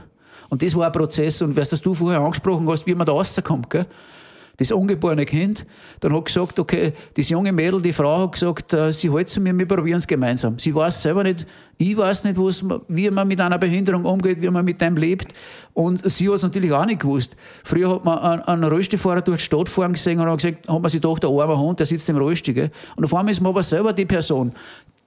[0.49, 1.43] Und das war ein Prozess.
[1.43, 3.87] Und was das du vorher angesprochen hast, wie man da rauskommt, gell?
[4.57, 5.65] Das ungeborene Kind,
[6.01, 9.41] dann hat gesagt, okay, das junge Mädel, die Frau hat gesagt, äh, sie hält zu
[9.41, 10.59] mir, wir probieren es gemeinsam.
[10.59, 11.47] Sie weiß selber nicht,
[11.81, 12.37] ich weiß nicht,
[12.89, 15.33] wie man mit einer Behinderung umgeht, wie man mit dem lebt.
[15.73, 17.35] Und sie hat es natürlich auch nicht gewusst.
[17.65, 20.83] Früher hat man einen, einen Rollstuhlfahrer durch die Stadt fahren gesehen und hat gesagt, hat
[20.83, 22.53] man sich gedacht, der arme Hund, der sitzt im Rollstuhl.
[22.53, 22.71] Gell?
[22.97, 24.53] Und auf einmal ist man aber selber die Person,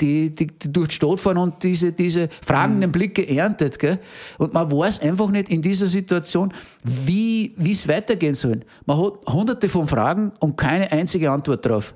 [0.01, 3.77] die, die, die durch die Stadt fahren und diese, diese fragenden Blicke erntet.
[3.77, 3.99] Gell?
[4.39, 6.51] Und man weiß einfach nicht in dieser Situation,
[6.83, 8.61] wie es weitergehen soll.
[8.87, 11.93] Man hat hunderte von Fragen und keine einzige Antwort drauf.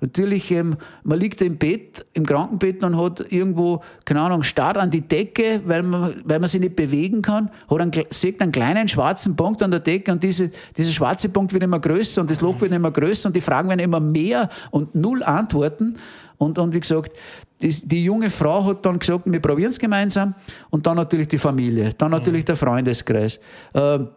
[0.00, 4.90] Natürlich, ähm, man liegt im Bett, im Krankenbett und hat irgendwo, keine Ahnung, starrt an
[4.90, 8.88] die Decke, weil man, weil man sich nicht bewegen kann, hat einen, sieht einen kleinen
[8.88, 12.40] schwarzen Punkt an der Decke und diese, dieser schwarze Punkt wird immer größer und das
[12.40, 15.96] Loch wird immer größer und die Fragen werden immer mehr und null Antworten.
[16.38, 17.12] Und, und wie gesagt,
[17.60, 20.34] die, die junge Frau hat dann gesagt, wir probieren es gemeinsam.
[20.70, 23.38] Und dann natürlich die Familie, dann natürlich der Freundeskreis.
[23.74, 24.08] Ähm,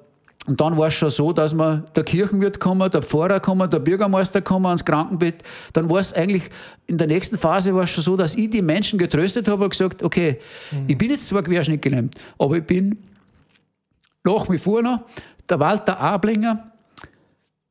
[0.45, 3.79] und dann war es schon so, dass man der Kirchenwirt kommen, der Pfarrer kommen, der
[3.79, 5.41] Bürgermeister kommen ans Krankenbett.
[5.71, 6.49] Dann war es eigentlich,
[6.85, 9.69] in der nächsten Phase war es schon so, dass ich die Menschen getröstet habe und
[9.69, 10.39] gesagt, okay,
[10.87, 12.97] ich bin jetzt zwar querschnittgelähmt, aber ich bin
[14.25, 15.05] nach wie vor noch
[15.49, 16.71] der Walter Ablinger.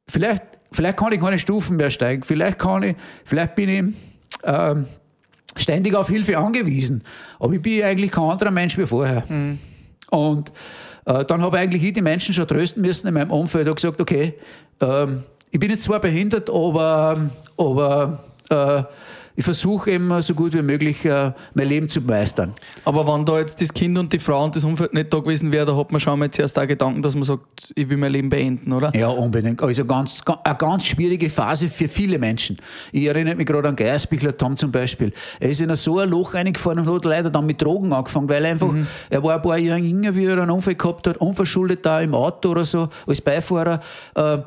[0.08, 3.94] Vielleicht, vielleicht kann ich keine Stufen mehr steigen, vielleicht kann ich, vielleicht bin ich
[4.44, 4.86] ähm,
[5.56, 7.02] ständig auf Hilfe angewiesen.
[7.38, 9.24] Aber ich bin eigentlich kein anderer Mensch wie vorher.
[10.10, 10.52] Und
[11.04, 14.00] äh, dann habe eigentlich ich die Menschen schon trösten müssen in meinem Umfeld und gesagt,
[14.00, 14.34] okay,
[14.80, 18.82] ähm, ich bin jetzt zwar behindert, aber, aber äh,
[19.36, 22.52] ich versuche immer so gut wie möglich äh, mein Leben zu meistern.
[22.84, 25.50] Aber wenn da jetzt das Kind und die Frau und das Umfeld nicht da gewesen
[25.52, 28.12] wäre, da hat man schon mal zuerst auch Gedanken, dass man sagt, ich will mein
[28.12, 28.94] Leben beenden, oder?
[28.96, 29.62] Ja, unbedingt.
[29.62, 32.58] Also ganz, ga- eine ganz schwierige Phase für viele Menschen.
[32.92, 35.12] Ich erinnere mich gerade an Geiersbichler Tom zum Beispiel.
[35.40, 38.44] Er ist in so ein Loch reingefahren und hat leider dann mit Drogen angefangen, weil
[38.44, 38.74] er einfach,
[39.10, 42.14] er war ein paar Jahre jünger, wie er einen Unfall gehabt hat, unverschuldet da im
[42.14, 43.80] Auto oder so, als Beifahrer.
[44.14, 44.38] Äh,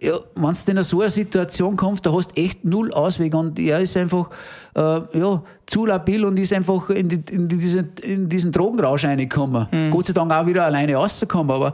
[0.00, 3.58] ja, wenn du in so eine Situation kommst, da hast du echt null Ausweg und
[3.58, 4.30] er ist einfach
[4.76, 9.66] äh, ja, zu labil und ist einfach in, die, in, diesen, in diesen Drogenrausch reingekommen.
[9.90, 11.72] Gott sei Dank auch wieder alleine rausgekommen, aber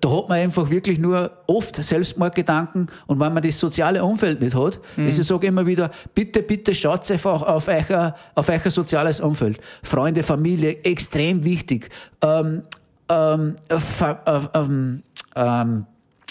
[0.00, 4.56] da hat man einfach wirklich nur oft Selbstmordgedanken und wenn man das soziale Umfeld nicht
[4.56, 9.20] hat, also ich sage immer wieder, bitte, bitte schaut einfach auf euer, auf euer soziales
[9.20, 9.60] Umfeld.
[9.82, 11.90] Freunde, Familie, extrem wichtig.
[12.22, 12.62] Ähm,
[13.08, 15.02] ähm, äh, ähm,
[15.36, 15.86] ähm,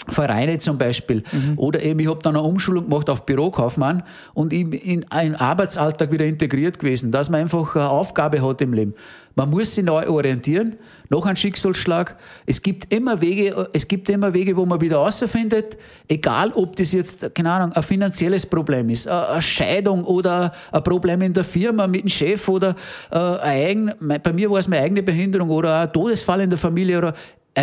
[0.08, 1.22] Vereine zum Beispiel.
[1.56, 4.02] Oder eben, ich habe dann eine Umschulung gemacht auf Bürokaufmann
[4.34, 8.72] und ich in einen Arbeitsalltag wieder integriert gewesen, dass man einfach eine Aufgabe hat im
[8.72, 8.94] Leben.
[9.38, 10.76] Man muss sich neu orientieren,
[11.10, 12.16] nach einem Schicksalsschlag.
[12.46, 15.76] Es gibt immer Wege, es gibt immer Wege, wo man wieder rausfindet,
[16.08, 21.20] egal ob das jetzt, keine Ahnung, ein finanzielles Problem ist, eine Scheidung oder ein Problem
[21.20, 22.74] in der Firma mit dem Chef oder
[23.10, 23.92] äh, ein eigen,
[24.22, 27.14] bei mir war es meine eigene Behinderung oder ein Todesfall in der Familie oder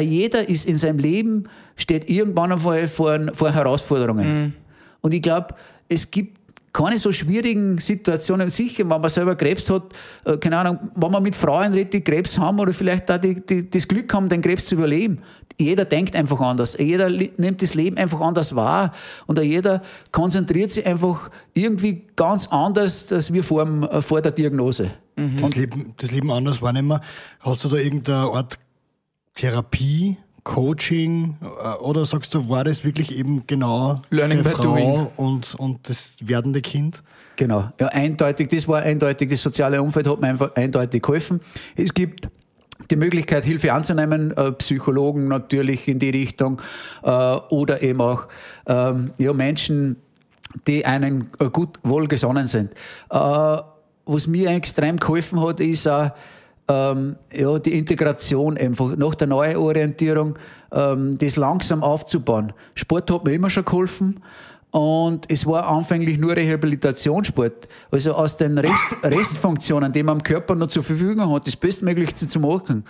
[0.02, 1.44] jeder ist in seinem Leben,
[1.76, 4.56] steht irgendwann einmal vor, vor Herausforderungen.
[5.02, 5.56] Und ich glaube,
[5.90, 6.40] es gibt
[6.74, 8.50] keine so schwierigen Situationen.
[8.50, 9.94] Sicher, wenn man selber Krebs hat,
[10.26, 13.46] äh, keine Ahnung, wenn man mit Frauen redet, die Krebs haben oder vielleicht auch die,
[13.46, 15.20] die, das Glück haben, den Krebs zu überleben.
[15.60, 16.76] Jeder denkt einfach anders.
[16.80, 18.92] Jeder nimmt das Leben einfach anders wahr.
[19.28, 24.32] Und auch jeder konzentriert sich einfach irgendwie ganz anders als wir vor, äh, vor der
[24.32, 24.92] Diagnose.
[25.16, 27.00] Das, Leben, das Leben anders wahrnehmen.
[27.42, 28.58] Hast du da irgendeine Art
[29.36, 35.08] Therapie, Coaching äh, oder sagst du, war das wirklich eben genau Learning by Frau doing.
[35.16, 37.02] und, und das werdende Kind?
[37.38, 41.40] Genau, ja, eindeutig, das war eindeutig, das soziale Umfeld hat mir einfach eindeutig geholfen.
[41.76, 42.30] Es gibt
[42.92, 46.62] die Möglichkeit, Hilfe anzunehmen, äh, Psychologen natürlich in die Richtung
[47.04, 48.28] äh, oder eben auch
[48.68, 49.96] ähm, ja, Menschen,
[50.68, 52.72] die einen gut wohlgesonnen sind.
[53.10, 56.12] Was mir extrem geholfen hat, ist auch,
[56.68, 60.36] ähm, ja, die Integration einfach, nach der Neuorientierung,
[60.72, 62.54] ähm, das langsam aufzubauen.
[62.76, 64.22] Sport hat mir immer schon geholfen.
[64.72, 67.68] Und es war anfänglich nur Rehabilitationssport.
[67.92, 68.74] Also aus den Rest,
[69.04, 72.84] Restfunktionen, die man am Körper noch zur Verfügung hat, das Bestmöglichste zu machen.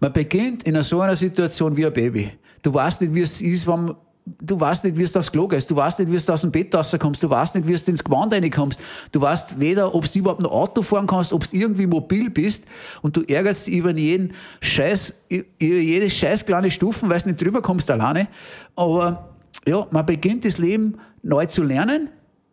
[0.00, 2.32] Man beginnt in so einer Situation wie ein Baby.
[2.62, 3.94] Du weißt nicht, wie es ist, wenn
[4.26, 6.50] du weißt nicht, wie du aufs Klo gehst, du weißt nicht, wie du aus dem
[6.50, 8.80] Bett rauskommst, du weißt nicht, wie du ins Gewand reinkommst,
[9.12, 12.64] du weißt weder, ob du überhaupt ein Auto fahren kannst, ob du irgendwie mobil bist.
[13.02, 17.40] Und du ärgerst dich über jeden Scheiß, über jede scheiß kleine Stufen, weil du nicht
[17.40, 18.28] drüber kommst alleine.
[18.74, 19.30] Aber
[19.66, 22.10] ja, man beginnt das Leben neu zu lernen,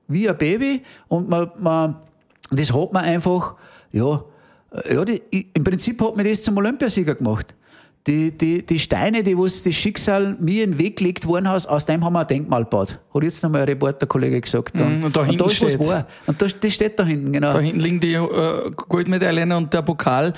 [0.08, 0.84] wie ein Baby.
[1.08, 1.96] Und man, man
[2.52, 3.56] das hat man einfach,
[3.92, 4.24] ja,
[4.90, 5.22] ja die,
[5.54, 7.56] im Prinzip hat mir das zum Olympiasieger gemacht.
[8.06, 11.66] Die, die, die Steine, die was das Schicksal mir in den Weg gelegt worden hat,
[11.70, 13.00] aus dem haben wir ein Denkmal gebaut.
[13.14, 14.78] Hat jetzt nochmal ein Reporterkollege gesagt.
[14.78, 16.06] Mhm, und da hinten da ist was wahr.
[16.28, 17.54] Und da, das steht da hinten, genau.
[17.54, 20.34] Da hinten liegen die äh, Goldmedaillen und der Pokal.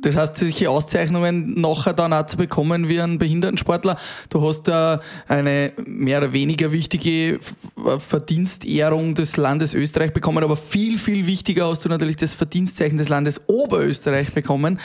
[0.00, 3.96] Das heißt, solche Auszeichnungen nachher dann auch zu bekommen wie ein Behindertensportler.
[4.28, 7.54] Du hast da eine mehr oder weniger wichtige F-
[8.02, 13.08] Verdienstehrung des Landes Österreich bekommen, aber viel, viel wichtiger hast du natürlich das Verdienstzeichen des
[13.08, 14.80] Landes Oberösterreich bekommen.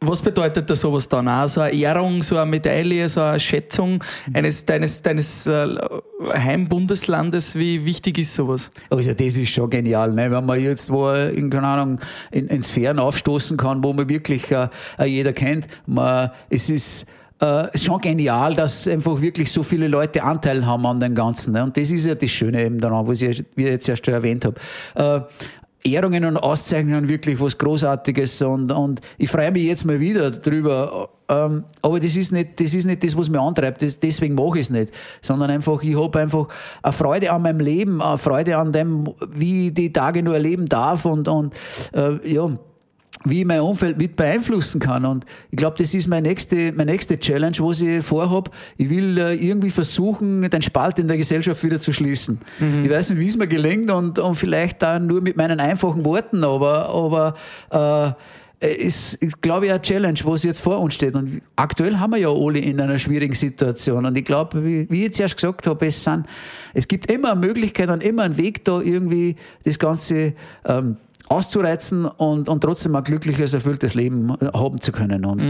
[0.00, 1.28] Was bedeutet da sowas dann?
[1.28, 4.02] Auch so eine Ehrung, so eine Medaille, so eine Schätzung
[4.32, 5.66] eines deines, deines äh,
[6.32, 7.54] Heimbundeslandes?
[7.54, 8.70] Wie wichtig ist sowas?
[8.90, 10.30] Also das ist schon genial, ne?
[10.30, 14.50] wenn man jetzt wo in, keine Ahnung, in, in Sphären aufstoßen kann, wo man wirklich
[14.50, 15.68] äh, äh, jeder kennt.
[15.86, 17.06] Man, es ist
[17.40, 21.52] äh, schon genial, dass einfach wirklich so viele Leute Anteil haben an dem Ganzen.
[21.52, 21.64] Ne?
[21.64, 24.14] Und das ist ja das Schöne eben daran, was ich wie ich jetzt erst schon
[24.14, 24.60] erwähnt habe.
[24.94, 25.20] Äh,
[25.84, 31.10] Ehrungen und Auszeichnungen wirklich was Großartiges und, und ich freue mich jetzt mal wieder drüber.
[31.28, 33.82] Ähm, aber das ist nicht, das ist nicht das, was mich antreibt.
[33.82, 34.92] Das, deswegen mache ich es nicht.
[35.20, 36.48] Sondern einfach, ich habe einfach
[36.82, 40.66] eine Freude an meinem Leben, eine Freude an dem, wie ich die Tage nur erleben
[40.66, 41.54] darf und, und
[41.92, 42.48] äh, ja,
[43.24, 45.04] wie ich mein Umfeld mit beeinflussen kann.
[45.04, 48.50] Und ich glaube, das ist meine nächste, meine nächste Challenge, was ich vorhab.
[48.76, 52.38] Ich will äh, irgendwie versuchen, den Spalt in der Gesellschaft wieder zu schließen.
[52.84, 56.04] Ich weiß nicht, wie es mir gelingt und, und vielleicht dann nur mit meinen einfachen
[56.04, 57.34] Worten, aber, aber
[57.70, 58.12] äh,
[58.66, 61.16] ist, ist glaube ich, eine Challenge, was jetzt vor uns steht.
[61.16, 64.04] Und aktuell haben wir ja alle in einer schwierigen Situation.
[64.06, 66.26] Und ich glaube, wie, wie ich jetzt erst gesagt habe, es, sind,
[66.72, 70.34] es gibt immer eine Möglichkeit und immer einen Weg, da irgendwie das Ganze
[70.64, 70.96] ähm,
[71.28, 75.24] auszureizen und, und trotzdem ein glückliches, erfülltes Leben haben zu können.
[75.24, 75.40] Und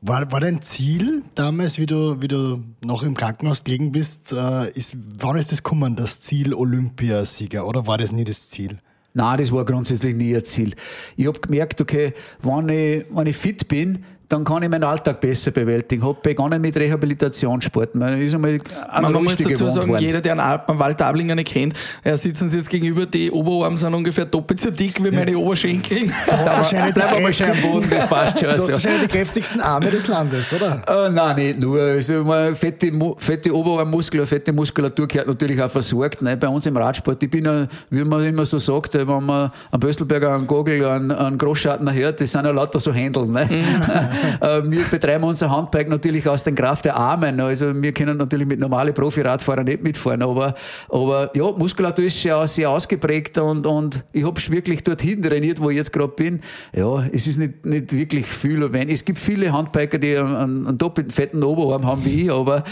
[0.00, 4.70] War, war dein Ziel damals, wie du, wie du noch im Krankenhaus gelegen bist, äh,
[4.70, 8.76] ist, wann ist das gekommen, das Ziel Olympiasieger, oder war das nie das Ziel?
[9.14, 10.74] Nein, das war grundsätzlich nie ein Ziel.
[11.16, 15.20] Ich habe gemerkt, okay, wenn ich, wenn ich fit bin, dann kann ich meinen Alltag
[15.20, 16.02] besser bewältigen.
[16.02, 17.94] Ich habe begonnen mit Rehabilitationssport.
[17.94, 18.58] Man ist einmal
[18.88, 20.02] an Man muss dazu sagen, worden.
[20.02, 23.76] jeder, der einen Alpen Walter Ablinger nicht kennt, er sitzt uns jetzt gegenüber, die Oberarme
[23.76, 26.10] sind ungefähr doppelt so dick wie meine Oberschenkel.
[26.26, 28.48] wahrscheinlich die Bleib mal schön am Boden, das passt schon.
[28.48, 28.72] Du hast Also.
[28.72, 30.82] wahrscheinlich die kräftigsten Arme des Landes, oder?
[30.86, 31.80] Äh, nein, nicht nur.
[31.80, 36.22] Also, man, fette, fette Oberarmmuskel, fette Muskulatur gehört natürlich auch versorgt.
[36.22, 36.36] Ne?
[36.36, 39.50] Bei uns im Radsport, ich bin, ja, wie man immer so sagt, äh, wenn man
[39.70, 43.26] einen Böstelberger, einen Gogel, einen, einen Großschartner hört, das sind ja lauter so Händel.
[43.26, 43.42] Ne?
[43.42, 43.64] Äh,
[44.40, 47.40] wir betreiben unser Handbike natürlich aus den Kraft der Armen.
[47.40, 50.54] Also wir können natürlich mit normalen Profiradfahrern nicht mitfahren, aber,
[50.88, 55.70] aber ja, Muskulatur ist sehr, sehr ausgeprägt und, und ich habe wirklich dorthin trainiert, wo
[55.70, 56.40] ich jetzt gerade bin.
[56.72, 58.72] Ja, es ist nicht, nicht wirklich viel.
[58.72, 62.64] Wenn, es gibt viele Handbiker, die einen, einen, doppelten fetten Oberarm haben wie ich, aber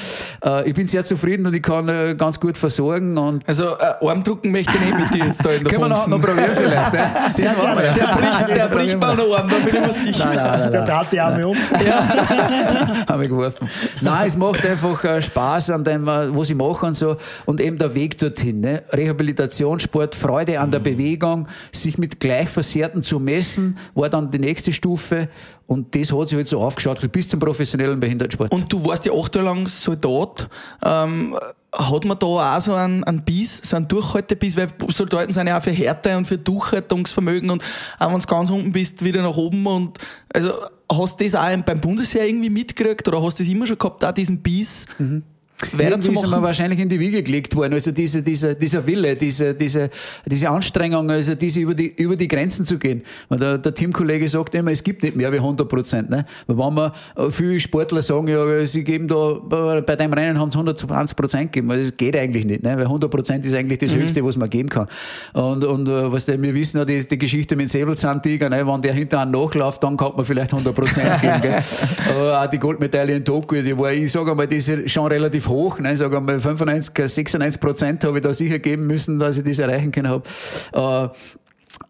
[0.44, 4.06] äh, ich bin sehr zufrieden und ich kann äh, ganz gut versorgen und Also äh,
[4.06, 6.50] Armdrucken möchte ich nicht mit dir jetzt da in der können wir noch, noch probieren
[6.54, 6.92] vielleicht.
[6.92, 7.10] Ne?
[7.42, 7.92] Das machen wir.
[7.92, 10.70] Der bricht, der bricht mir einen Arm, da bin ich mir sicher.
[10.70, 11.56] Der dreht die Arme um.
[13.08, 13.68] habe ich geworfen.
[14.00, 17.16] Nein, es macht einfach äh, Spaß an dem, äh, was ich mache und so.
[17.46, 18.60] Und eben der Weg dorthin.
[18.60, 18.82] Ne?
[18.92, 25.28] Rehabilitationssport, Freude an der Bewegung, sich mit Gleichversehrten zu messen, war dann die nächste Stufe.
[25.66, 28.52] Und das hat sich halt so aufgeschaut bis zum professionellen Behindertensport.
[28.52, 30.48] Und du warst ja acht Jahre lang Soldat.
[30.84, 31.34] Ähm,
[31.72, 35.58] hat man da auch so einen, einen Biss, so einen Durchhaltebiss, weil Soldaten sind ja
[35.58, 37.64] auch für Härte und für Durchhaltungsvermögen und
[37.98, 39.98] auch wenn du ganz unten bist, wieder nach oben und
[40.32, 40.52] also
[40.90, 44.04] hast du das auch beim Bundesheer irgendwie mitgekriegt oder hast du das immer schon gehabt,
[44.04, 44.86] auch diesen Biss
[45.62, 46.42] Irgendwie ist mir weiterzumachen?
[46.42, 47.72] wahrscheinlich in die Wiege gelegt worden.
[47.74, 49.90] Also diese, diese, dieser Wille, diese, diese,
[50.26, 53.02] diese Anstrengung, also diese über die, über die Grenzen zu gehen.
[53.28, 56.10] Weil der, der Teamkollege sagt immer, es gibt nicht mehr wie 100 Prozent.
[56.10, 56.24] Ne?
[56.46, 60.50] Weil wenn man, äh, viele Sportler sagen, ja, sie geben da, bei dem Rennen haben
[60.50, 61.70] sie 120 Prozent gegeben.
[61.70, 62.76] Also Das geht eigentlich nicht, ne?
[62.76, 64.86] weil 100 Prozent ist eigentlich das Höchste, was man geben kann.
[65.32, 68.66] Und, und äh, was der, wir wissen ja, die, die Geschichte mit dem Säbelzahntiger, ne?
[68.66, 71.40] wenn der hinter einem nachläuft, dann kann man vielleicht 100 Prozent geben.
[71.40, 71.60] Gell?
[72.10, 75.48] Aber auch die Goldmedaille in Tokio, die war, ich sage einmal, die ist schon relativ
[75.52, 75.78] hoch.
[75.78, 75.92] Ne?
[75.92, 79.58] Ich sage einmal, 95, 96 Prozent habe ich da sicher geben müssen, dass ich das
[79.58, 80.24] erreichen können habe.
[80.72, 81.08] Äh,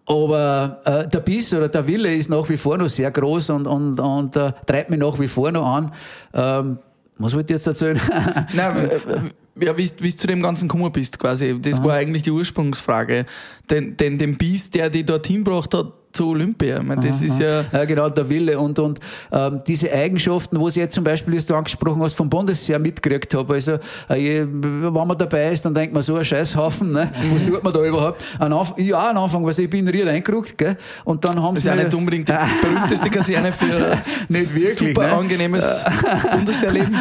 [0.06, 3.66] aber äh, der Biss oder der Wille ist nach wie vor noch sehr groß und,
[3.66, 5.92] und, und äh, treibt mich nach wie vor noch an.
[6.34, 6.78] Ähm,
[7.18, 8.00] was wollte ich jetzt erzählen?
[8.54, 11.58] Nein, äh, äh, ja, wie du zu dem Ganzen gekommen bist, quasi.
[11.60, 13.26] Das war eigentlich die Ursprungsfrage.
[13.70, 16.78] Den, den, den Biss, der dich dorthin gebracht hat, zu Olympia.
[16.78, 17.64] Ich meine, das ist ja.
[17.72, 19.00] Ja, genau, der Wille und, und
[19.32, 23.34] ähm, diese Eigenschaften, wo ich jetzt zum Beispiel, wie du angesprochen hast, vom Bundesheer mitgekriegt
[23.34, 23.54] habe.
[23.54, 23.72] Also,
[24.08, 27.10] äh, wenn man dabei ist, dann denkt man so, ein Scheißhaufen, ne?
[27.32, 28.22] was tut man da überhaupt?
[28.38, 30.76] Anfang, ich auch am Anfang, weißt du, ich bin ried eingerückt, gell?
[31.04, 33.98] und dann haben Das ist sie ja mir- nicht unbedingt die berühmteste Kaserne für
[34.28, 35.12] Nicht wirklich, super ne?
[35.16, 35.64] angenehmes
[36.32, 36.96] Bundeswehrleben.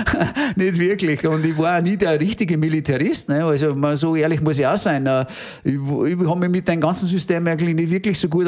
[0.56, 1.26] nicht wirklich.
[1.28, 3.30] Und ich war auch nie der richtige Militarist.
[3.30, 3.44] Ne?
[3.44, 5.06] Also so ehrlich muss ich auch sein.
[5.06, 5.26] Äh,
[5.64, 8.48] Ich, ich habe mich mit dem ganzen System eigentlich nicht wirklich so gut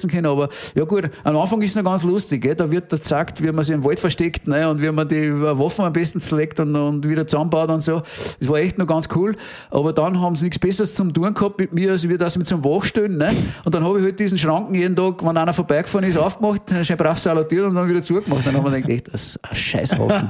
[0.00, 0.26] auseinandersetzen können.
[0.26, 2.42] Aber ja gut, am Anfang ist es noch ganz lustig.
[2.42, 2.54] Gell?
[2.54, 4.68] Da wird da gezeigt, wie man sich im Wald versteckt ne?
[4.68, 8.02] und wie man die Waffen am besten zerlegt und, und wieder zusammenbaut und so.
[8.38, 9.36] Das war echt noch ganz cool.
[9.70, 12.46] Aber dann haben sie nichts Besseres zum tun gehabt mit mir, als wir das mit
[12.46, 13.16] so einem Wachstellen.
[13.16, 13.34] Ne?
[13.64, 16.96] Und dann habe ich halt diesen Schranken jeden Tag, wenn einer vorbeigefahren ist, aufgemacht, schön
[16.96, 18.46] brav salutiert und dann wieder zugemacht.
[18.46, 20.28] Dann haben wir gedacht, echt, das ist ein Scheißhaufen.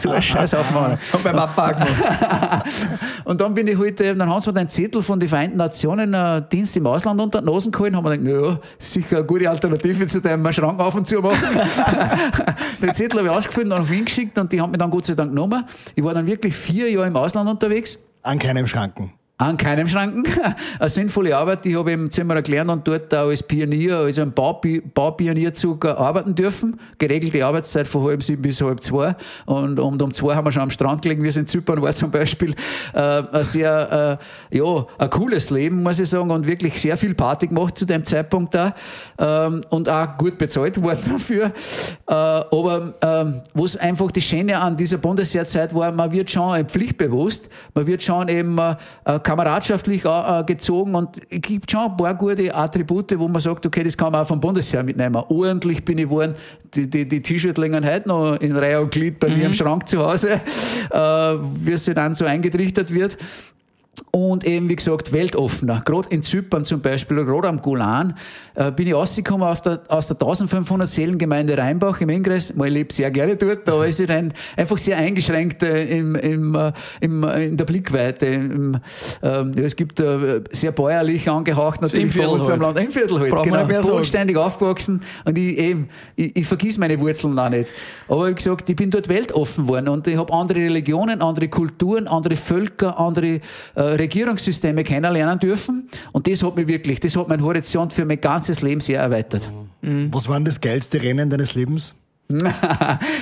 [0.00, 0.98] so ein Scheißhaufen.
[1.22, 2.64] Papa auch gemacht.
[3.24, 6.14] Und dann bin ich heute, dann haben sie mir den Zettel von den Vereinten Nationen,
[6.14, 9.48] äh, Dienst im Ausland unter die Nase gehalten, haben wir gedacht, naja, sicher eine gute
[9.48, 11.38] Alternative zu deinem Schrank auf und zu machen.
[12.82, 15.04] den Zettel habe ich ausgefüllt und nach Wien geschickt und die haben mich dann Gott
[15.04, 15.64] sei Dank genommen.
[15.94, 17.98] Ich war dann wirklich vier Jahre im Ausland unterwegs.
[18.22, 19.17] An keinem Schranken.
[19.40, 20.24] An keinem Schranken.
[20.80, 21.64] Eine sinnvolle Arbeit.
[21.64, 26.34] Ich habe im Zimmer gelernt und dort auch als Pionier, also im Baupi- Baupionierzug arbeiten
[26.34, 26.80] dürfen.
[26.98, 29.14] Geregelte Arbeitszeit von halb sieben bis halb zwei.
[29.46, 31.22] Und, und um zwei haben wir schon am Strand gelegen.
[31.22, 32.52] Wir sind in Zypern, war zum Beispiel
[32.92, 34.18] äh, ein sehr,
[34.50, 37.84] äh, ja, ein cooles Leben, muss ich sagen, und wirklich sehr viel Party gemacht zu
[37.84, 38.74] dem Zeitpunkt da.
[39.20, 41.52] Ähm, und auch gut bezahlt worden dafür.
[42.08, 47.48] Äh, aber ähm, was einfach das Schöne an dieser Bundesheerzeit war, man wird schon pflichtbewusst,
[47.74, 48.74] man wird schon eben äh,
[49.28, 53.84] kameradschaftlich äh, gezogen und es gibt schon ein paar gute Attribute, wo man sagt, okay,
[53.84, 55.22] das kann man auch vom Bundesheer mitnehmen.
[55.28, 56.34] Ordentlich bin ich geworden,
[56.74, 59.86] die, die, die T-Shirt liegen heute noch in Reihe und Glied bei mir im Schrank
[59.86, 60.40] zu Hause,
[60.90, 63.18] äh, wie es dann so eingetrichtert wird.
[64.10, 65.82] Und eben, wie gesagt, weltoffener.
[65.84, 68.14] Gerade in Zypern zum Beispiel, gerade am Golan,
[68.54, 72.54] äh, bin ich rausgekommen auf der, aus der 1500 Seelengemeinde Rheinbach im Ingress.
[72.54, 76.14] Mal, ich lebe sehr gerne dort, da ist ich dann einfach sehr eingeschränkt äh, im,
[76.14, 78.26] im, äh, im, äh, in der Blickweite.
[78.26, 78.78] Im,
[79.22, 82.76] ähm, ja, es gibt äh, sehr bäuerlich angehaucht natürlich Im Viertel bei uns am halt.
[82.76, 82.86] Land.
[82.86, 83.66] Im Viertel halt, genau.
[83.66, 83.88] mehr sagen.
[83.92, 87.72] Bodenständig aufgewachsen und ich eben, ich, ich vergiss meine Wurzeln auch nicht.
[88.08, 92.06] Aber wie gesagt, ich bin dort weltoffen worden und ich habe andere Religionen, andere Kulturen,
[92.06, 93.40] andere Völker, andere
[93.74, 95.88] äh, Regierungssysteme kennenlernen dürfen.
[96.12, 99.50] Und das hat mich wirklich, das hat mein Horizont für mein ganzes Leben sehr erweitert.
[99.82, 101.94] Was war denn das geilste Rennen deines Lebens?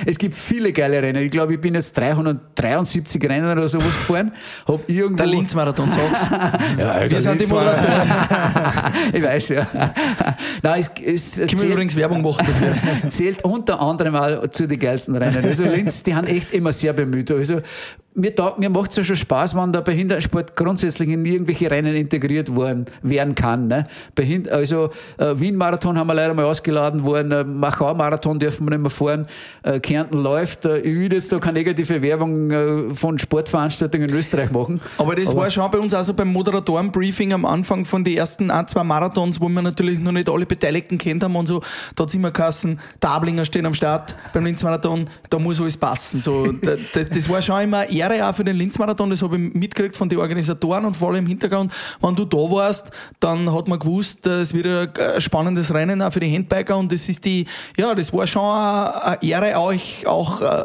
[0.05, 1.23] Es gibt viele geile Rennen.
[1.23, 4.33] Ich glaube, ich bin jetzt 373 Rennen oder sowas gefahren.
[4.67, 6.25] Hab irgendwo Der Linz-Marathon, sag's.
[6.77, 8.11] ja, Wir sind die Moderatoren.
[9.13, 9.67] ich weiß ja.
[10.61, 13.09] Nein, es, es wir zählt, übrigens Werbung machen dafür.
[13.09, 15.43] zählt unter anderem auch zu den geilsten Rennen.
[15.43, 17.31] Also Linz, die haben echt immer sehr bemüht.
[17.31, 17.61] Also
[18.13, 21.95] mir, taugt- mir macht es ja schon Spaß, wenn der Behindertensport grundsätzlich in irgendwelche Rennen
[21.95, 23.67] integriert worden, werden kann.
[23.67, 23.83] Ne?
[24.15, 24.89] Behind also
[25.19, 29.27] äh, Wien-Marathon haben wir leider mal ausgeladen worden, äh, Machau-Marathon dürfen wir nicht mehr fahren,
[29.63, 30.65] äh, Kärnten läuft.
[30.65, 34.81] Äh, ich will jetzt da keine negative Werbung äh, von Sportveranstaltungen in Österreich machen.
[34.97, 38.67] Aber das war schon bei uns also beim Moderatorenbriefing am Anfang von den ersten ein,
[38.67, 41.61] zwei Marathons, wo wir natürlich noch nicht alle Beteiligten kennt haben und so.
[41.95, 45.77] Da hat es immer geheißen, der Ablinger stehen am Start beim Linz-Marathon, da muss alles
[45.77, 46.21] passen.
[46.21, 49.53] So, da- da- das war schon immer Ehre auch für den Linz-Marathon, das habe ich
[49.53, 53.67] mitgekriegt von den Organisatoren und vor allem im Hintergrund, wenn du da warst, dann hat
[53.67, 57.23] man gewusst, es wird ein ein spannendes Rennen auch für die Handbiker und das ist
[57.25, 57.45] die,
[57.77, 58.41] ja, das war schon
[58.87, 60.63] eine eine Ehre, euch auch äh,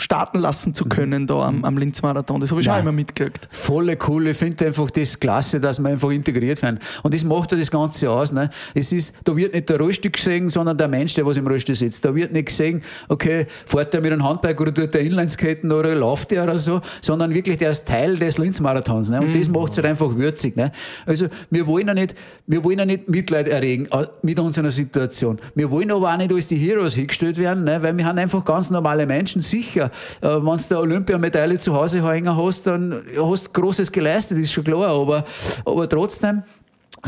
[0.00, 2.40] starten lassen zu können da am, am Linz-Marathon.
[2.40, 2.82] Das habe ich Nein.
[2.82, 3.48] immer mitgekriegt.
[3.50, 4.28] Volle cool.
[4.28, 6.78] Ich finde einfach das klasse, dass wir einfach integriert werden.
[7.02, 8.32] Und das macht ja das Ganze aus.
[8.32, 8.50] Ne?
[8.74, 11.74] Es ist, da wird nicht der Rollstuhl gesehen, sondern der Mensch, der was im Rollstuhl
[11.74, 12.04] sitzt.
[12.04, 15.94] Da wird nicht gesehen, okay, fährt der mit einem Handbike oder tut der Inlineskaten oder
[15.94, 19.10] läuft der oder so, sondern wirklich der ist Teil des Linz-Marathons.
[19.10, 19.20] Ne?
[19.20, 20.56] Und das macht es halt einfach würzig.
[20.56, 20.70] Ne?
[21.06, 22.14] Also wir wollen ja nicht,
[22.46, 25.38] wir wollen ja nicht Mitleid erregen äh, mit unserer Situation.
[25.54, 27.82] Wir wollen aber auch nicht als die Heroes hingestellt werden, ne?
[27.82, 29.40] weil wir haben einfach ganz normale Menschen.
[29.40, 29.90] Sicher,
[30.20, 34.52] äh, wenn du eine Olympiamedaille zu Hause hängen hast, dann hast du Großes geleistet, ist
[34.52, 34.88] schon klar.
[34.88, 35.24] Aber,
[35.64, 36.42] aber trotzdem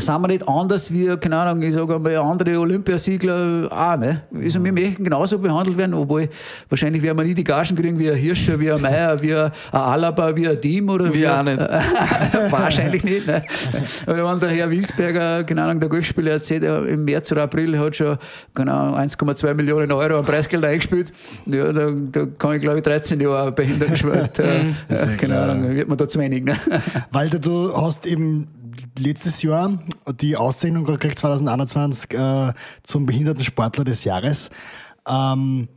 [0.05, 3.97] sind wir nicht anders wie, keine Ahnung, ich sage mal, andere Olympiasiegler auch.
[3.97, 4.21] Ne?
[4.33, 6.29] Also wir möchten genauso behandelt werden, obwohl
[6.69, 9.51] wahrscheinlich werden wir nie die Gagen kriegen wie ein Hirscher, wie ein Meier, wie ein
[9.71, 11.59] Alaba, wie ein Team oder Wir auch nicht.
[12.49, 13.27] Wahrscheinlich nicht.
[13.27, 13.43] Ne?
[14.07, 17.77] Oder wenn der Herr Wiesberger, keine Ahnung, der Golfspieler erzählt, er im März oder April
[17.77, 18.17] hat schon
[18.53, 21.11] genau 1,2 Millionen Euro an Preisgeld eingespielt.
[21.45, 24.39] Ja, da, da kann ich glaube ich 13 Jahre Behindertensport.
[24.39, 24.59] äh,
[24.89, 26.43] äh, keine Ahnung, wird man da zu wenig.
[26.43, 26.55] Ne?
[27.11, 28.47] Walter, du hast eben
[28.97, 29.79] letztes Jahr
[30.19, 34.49] die Auszeichnung gekriegt, 2021, äh, zum Behindertensportler des Jahres.
[35.07, 35.67] Ähm,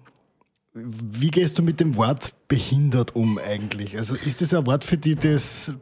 [0.74, 3.96] wie gehst du mit dem Wort behindert um eigentlich?
[3.96, 5.72] Also ist das ein Wort für dich, das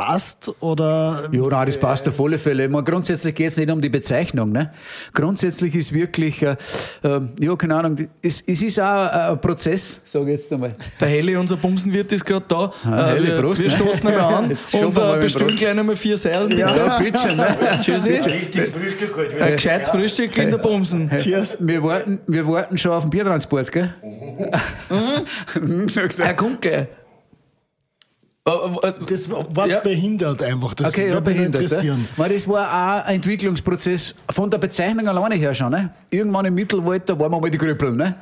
[0.00, 2.64] passt oder Ja, nein, das passt auf alle Fälle.
[2.64, 4.50] Ich meine, grundsätzlich geht es nicht um die Bezeichnung.
[4.50, 4.72] Ne?
[5.12, 6.56] Grundsätzlich ist wirklich, äh,
[7.02, 10.74] äh, ja, keine Ahnung, es, es ist auch ein Prozess, sage ich jetzt einmal.
[10.98, 12.72] Der Heli, unser Bumsenwirt, ist gerade da.
[12.84, 13.76] Ah, Äh, Heli, wir, Prost, wir ne?
[13.76, 16.56] stoßen einmal an und äh, mit bestimmen gleich nochmal vier Seilen.
[16.56, 17.36] Ja, bitte.
[17.36, 17.56] Ne?
[17.82, 18.10] Tschüssi.
[18.12, 19.40] Richtig Frühstück halt.
[19.40, 21.10] Ein gescheites Frühstück in der Bumsen.
[21.10, 21.58] Cheers.
[21.60, 23.92] Wir warten, wir warten schon auf den Biertransport, gell?
[25.60, 25.88] Mhm.
[25.88, 26.26] Sagt er.
[26.26, 26.86] Er kommt gleich.
[28.46, 28.50] Äh,
[28.88, 29.80] äh, Das Wort Ja.
[29.80, 31.62] behindert einfach, das Okay, ja, würde mich behindert.
[31.62, 31.98] interessieren.
[32.00, 32.08] Ne?
[32.16, 32.66] Weil das war
[33.02, 35.70] auch ein Entwicklungsprozess von der Bezeichnung alleine her schon.
[35.72, 35.90] Ne?
[36.10, 37.92] Irgendwann im Mittelalter waren wir mal die Krüppel.
[37.92, 38.14] Ne?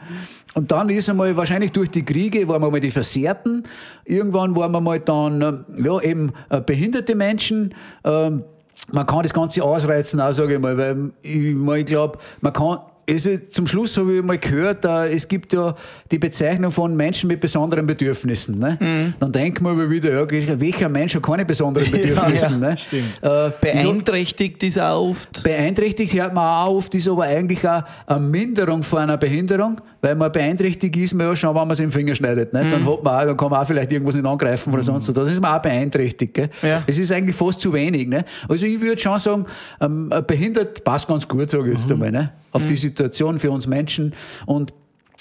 [0.55, 3.63] Und dann ist einmal wahrscheinlich durch die Kriege waren wir mal die Versehrten.
[4.05, 7.73] Irgendwann waren wir mal dann äh, ja, eben äh, behinderte Menschen.
[8.03, 8.43] Ähm,
[8.91, 12.79] man kann das Ganze ausreizen, auch, sage ich mal, weil ich, ich glaube, man kann
[13.09, 15.75] also zum Schluss habe ich mal gehört, äh, es gibt ja
[16.11, 18.59] die Bezeichnung von Menschen mit besonderen Bedürfnissen.
[18.59, 18.77] Ne?
[18.81, 19.15] Mhm.
[19.19, 22.51] Dann denken wir aber wieder, ja, welcher Mensch hat keine besonderen Bedürfnisse?
[22.51, 22.77] ja, ne?
[22.77, 23.23] stimmt.
[23.23, 25.43] Äh, beeinträchtigt ist auch oft.
[25.43, 30.15] Beeinträchtigt hört man auch oft, ist aber eigentlich auch eine Minderung von einer Behinderung, weil
[30.15, 32.53] man beeinträchtigt ist man ja schon, wenn man sich den Finger schneidet.
[32.53, 32.65] Ne?
[32.65, 32.71] Mhm.
[32.71, 35.15] Dann, hat man auch, dann kann man auch vielleicht irgendwas nicht angreifen oder sonst was.
[35.15, 36.37] Das ist man auch beeinträchtigt.
[36.63, 36.83] Ja.
[36.87, 38.09] Es ist eigentlich fast zu wenig.
[38.09, 38.25] Ne?
[38.49, 39.47] Also ich würde schon sagen,
[39.81, 42.33] ähm, behindert passt ganz gut, sage ich jetzt einmal, ne?
[42.53, 44.15] Auf die Situation für uns Menschen.
[44.47, 44.73] Und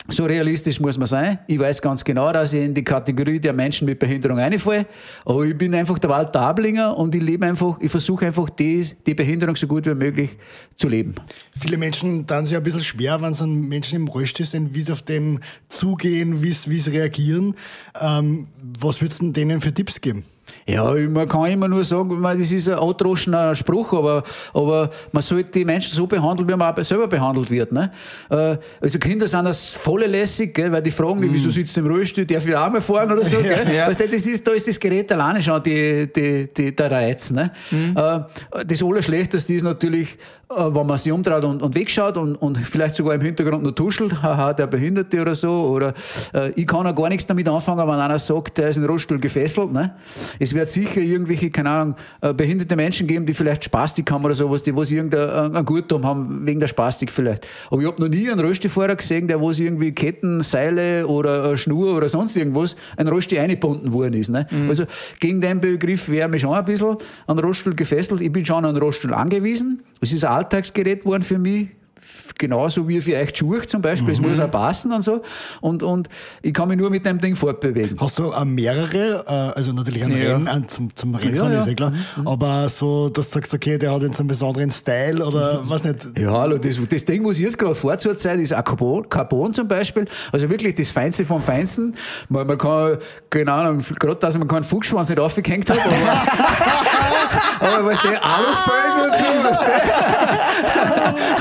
[0.10, 1.40] so realistisch muss man sein.
[1.48, 4.86] Ich weiß ganz genau, dass ich in die Kategorie der Menschen mit Behinderung einfalle.
[5.26, 8.86] Aber ich bin einfach der Walter Ablinger und ich lebe einfach, ich versuche einfach die,
[9.06, 10.38] die Behinderung so gut wie möglich
[10.76, 11.16] zu leben.
[11.58, 14.82] Viele Menschen tun sich ein bisschen schwer, wenn es an Menschen im Rollstuhl sind, wie
[14.82, 17.56] sie auf den zugehen, wie sie wie sie reagieren.
[18.00, 18.48] Ähm,
[18.80, 20.24] was würdest du denen für Tipps geben?
[20.70, 24.22] Ja, man kann immer nur sagen, das ist ein outdroschener Spruch, aber,
[24.54, 27.72] aber man sollte die Menschen so behandeln, wie man auch selber behandelt wird.
[27.72, 27.90] Ne?
[28.30, 31.82] Äh, Also Kinder sind das volle lässig, gell, weil die fragen mich, wieso sitzt du
[31.82, 33.38] im Rollstuhl, darf ich auch mal fahren oder so.
[33.42, 33.74] Gell?
[33.74, 33.88] Ja.
[33.88, 37.32] Weißt du, das ist, da ist das Gerät alleine schon die, die, die, der Reiz.
[37.32, 37.50] Ne?
[37.96, 38.20] Äh,
[38.66, 40.18] Das Allerschlechteste ist natürlich,
[40.50, 43.72] äh, wenn man sich umdreht und, und wegschaut und, und vielleicht sogar im Hintergrund noch
[43.72, 45.50] tuschelt, haha, der Behinderte oder so.
[45.70, 45.94] Oder
[46.56, 49.20] ich kann auch gar nichts damit anfangen, wenn einer sagt, der ist in den Rollstuhl
[49.20, 49.72] gefesselt.
[49.72, 49.96] Ne?
[50.40, 54.34] Es wird sicher irgendwelche, keine Ahnung, äh, behinderte Menschen geben, die vielleicht Spastik haben oder
[54.34, 57.48] sowas, die was irgendein Gutum haben, wegen der Spastik vielleicht.
[57.70, 61.58] Aber ich habe noch nie einen Röstefahrer gesehen, der was irgendwie Ketten, Seile oder äh,
[61.58, 64.30] Schnur oder sonst irgendwas ein Rösti eingebunden worden ist.
[64.30, 64.48] Ne?
[64.52, 64.70] Mhm.
[64.70, 64.84] Also
[65.20, 66.98] gegen den Begriff wäre mich schon ein bisschen
[67.28, 68.22] an Rollstuhl gefesselt.
[68.22, 69.84] Ich bin schon an Rollstuhl angewiesen.
[70.02, 71.68] Es ist ein Alltagsgerät geworden für mich
[72.38, 74.14] genauso wie für euch Schuhe zum Beispiel.
[74.14, 74.30] Es mhm.
[74.30, 75.22] muss auch passen und so.
[75.62, 76.08] Und, und
[76.42, 78.00] ich kann mich nur mit dem Ding fortbewegen.
[78.00, 80.38] Hast du auch mehrere, äh, also natürlich ein ja.
[80.38, 81.60] Rennen, zum, zum Rennfahren ja, ja.
[81.60, 82.28] ist eh klar, mhm.
[82.28, 86.08] aber so, dass du sagst, okay, der hat jetzt einen besonderen Style oder was nicht?
[86.18, 89.08] Ja, hallo, das, das Ding, was ich jetzt gerade vor zur Zeit, ist auch Carbon,
[89.10, 90.06] Carbon zum Beispiel.
[90.32, 91.96] Also wirklich das Feinste vom Feinsten.
[92.30, 92.98] Man, man kann,
[93.30, 95.96] keine Ahnung, gerade dass man keinen Fuchsschwanz nicht aufgehängt hat, aber,
[97.60, 99.88] aber was der Alufelgen und so, der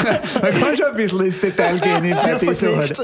[0.42, 2.80] man kann schon ein bisschen ins Detail gehen in der Person.
[2.80, 2.96] das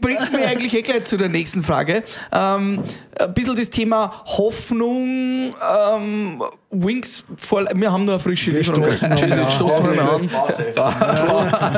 [0.00, 2.02] bringt mich eigentlich eh gleich zu der nächsten Frage.
[2.32, 2.82] Ähm,
[3.18, 8.82] ein bisschen das Thema Hoffnung, ähm, Wings, vor, wir haben nur eine frische Lieferung.
[8.84, 9.50] Ja.
[9.50, 10.28] stoßen wir mal an.
[10.28, 10.74] Prost.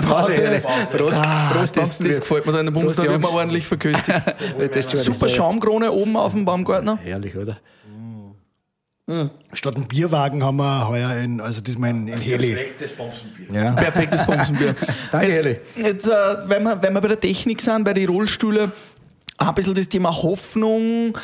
[0.06, 0.92] Prost.
[0.96, 1.20] Prost.
[1.22, 1.76] Ah, Prost.
[1.76, 4.22] Das, das gefällt mir da in der Bums, da wird man ordentlich verköstigt.
[4.94, 6.98] Super Schaumkrone oben auf dem Baumgartner.
[7.02, 7.58] Herrlich, oder?
[9.12, 9.30] Mhm.
[9.52, 12.54] Statt einem Bierwagen haben wir heuer ein, also diesmal ein, ein Heli.
[12.54, 13.46] Perfektes Bomsenbier.
[13.52, 13.72] Ja.
[13.72, 14.74] Perfektes Bomsenbier.
[15.12, 15.60] Danke, jetzt, Heli.
[15.76, 16.12] Jetzt, äh,
[16.46, 18.72] wenn, wir, wenn wir bei der Technik sind, bei den Rollstühlen,
[19.36, 21.18] ein bisschen das Thema Hoffnung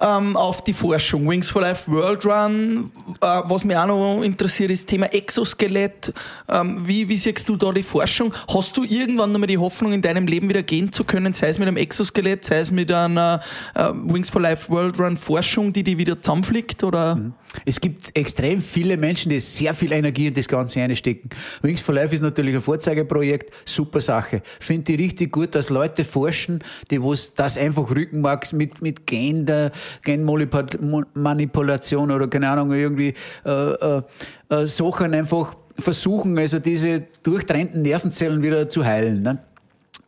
[0.00, 1.28] ähm, auf die Forschung.
[1.28, 2.90] Wings for Life World Run.
[3.20, 6.12] Äh, was mich auch noch interessiert, ist das Thema Exoskelett.
[6.48, 8.32] Ähm, wie, wie siehst du da die Forschung?
[8.52, 11.48] Hast du irgendwann noch mal die Hoffnung, in deinem Leben wieder gehen zu können, sei
[11.48, 13.40] es mit einem Exoskelett, sei es mit einer
[13.74, 16.84] äh, Wings for Life World Run Forschung, die die wieder zusammenfliegt?
[16.84, 17.16] Oder?
[17.16, 17.34] Mhm.
[17.64, 21.28] Es gibt extrem viele Menschen, die sehr viel Energie in das Ganze einstecken.
[21.62, 24.42] Wings for Life ist natürlich ein Vorzeigeprojekt, super Sache.
[24.60, 29.46] Finde ich richtig gut, dass Leute forschen, die was das einfach Rückenmark mit, mit Gen
[29.46, 29.70] der,
[30.02, 34.02] Genmanipulation oder keine Ahnung, irgendwie äh, äh,
[34.48, 39.22] äh, Sachen einfach versuchen, also diese durchtrennten Nervenzellen wieder zu heilen.
[39.22, 39.38] Ne?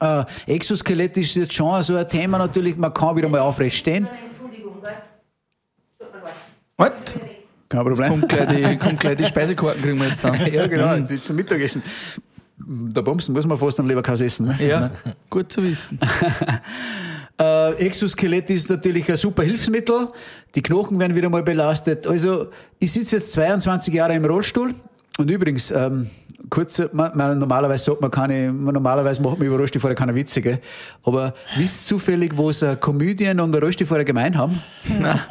[0.00, 4.08] Äh, Exoskelett ist jetzt schon so ein Thema natürlich, man kann wieder mal aufrecht stehen.
[4.30, 4.82] Entschuldigung,
[6.76, 6.92] Was?
[7.68, 8.08] Kein Problem.
[8.08, 10.52] Kommt gleich, die, kommt gleich die Speisekarten kriegen wir jetzt dann.
[10.52, 11.22] ja, genau, mhm.
[11.22, 11.82] zum Mittagessen.
[12.56, 14.46] Da Bumsen muss man fast am Leberkäse essen.
[14.46, 14.56] Ne?
[14.66, 14.90] Ja,
[15.30, 15.98] gut zu wissen.
[17.40, 20.08] Äh, Exoskelett ist natürlich ein super Hilfsmittel.
[20.56, 22.04] Die Knochen werden wieder mal belastet.
[22.04, 22.48] Also,
[22.80, 24.74] ich sitze jetzt 22 Jahre im Rollstuhl.
[25.20, 26.08] Und übrigens, ähm,
[26.48, 30.40] kurz, man, man, normalerweise sagt man keine, man, normalerweise macht man über Rollstuhlfahrer keine Witze,
[30.40, 30.60] gell?
[31.02, 34.62] Aber wisst zufällig, was ein Comedian und ein Rollstuhlfahrer gemein haben?
[34.84, 35.20] Nein.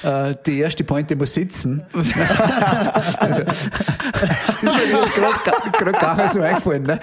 [0.00, 1.82] Äh, die erste Pointe muss sitzen.
[1.92, 6.84] also, ist mir jetzt gerade gar nicht so eingefallen.
[6.84, 7.00] Ne?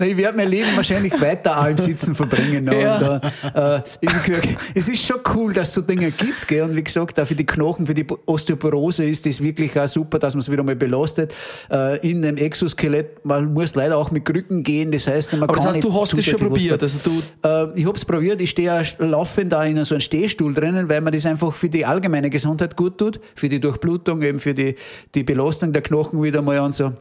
[0.00, 2.64] ich werde mein Leben wahrscheinlich weiter auch im Sitzen verbringen.
[2.64, 2.82] Ne?
[2.82, 2.96] Ja.
[2.96, 3.82] Und, äh,
[4.26, 6.48] gesagt, es ist schon cool, dass es so Dinge gibt.
[6.48, 6.62] Gell?
[6.62, 10.03] Und wie gesagt, auch für die Knochen, für die Osteoporose ist das wirklich auch super,
[10.10, 11.32] dass man es wieder mal belastet
[11.70, 13.24] äh, in dem Exoskelett.
[13.24, 14.90] Man muss leider auch mit Krücken gehen.
[14.92, 16.82] Das heißt, man Aber das heißt, du hast das schon probiert?
[16.82, 18.40] Also du äh, ich habe es probiert.
[18.40, 21.84] Ich stehe laufend da in so einem Stehstuhl drinnen, weil man das einfach für die
[21.84, 24.74] allgemeine Gesundheit gut tut, für die Durchblutung, eben für die,
[25.14, 26.92] die Belastung der Knochen wieder mal und so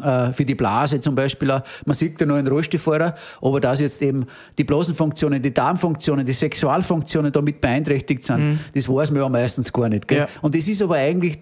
[0.00, 1.48] äh, für die Blase zum Beispiel.
[1.84, 4.26] Man sieht ja nur einen Rollstuhlfahrer, aber dass jetzt eben
[4.56, 8.58] die Blasenfunktionen, die Darmfunktionen, die Sexualfunktionen damit beeinträchtigt sind, mhm.
[8.74, 10.08] das weiß man ja meistens gar nicht.
[10.08, 10.18] Gell?
[10.18, 10.28] Ja.
[10.40, 11.38] Und das ist aber eigentlich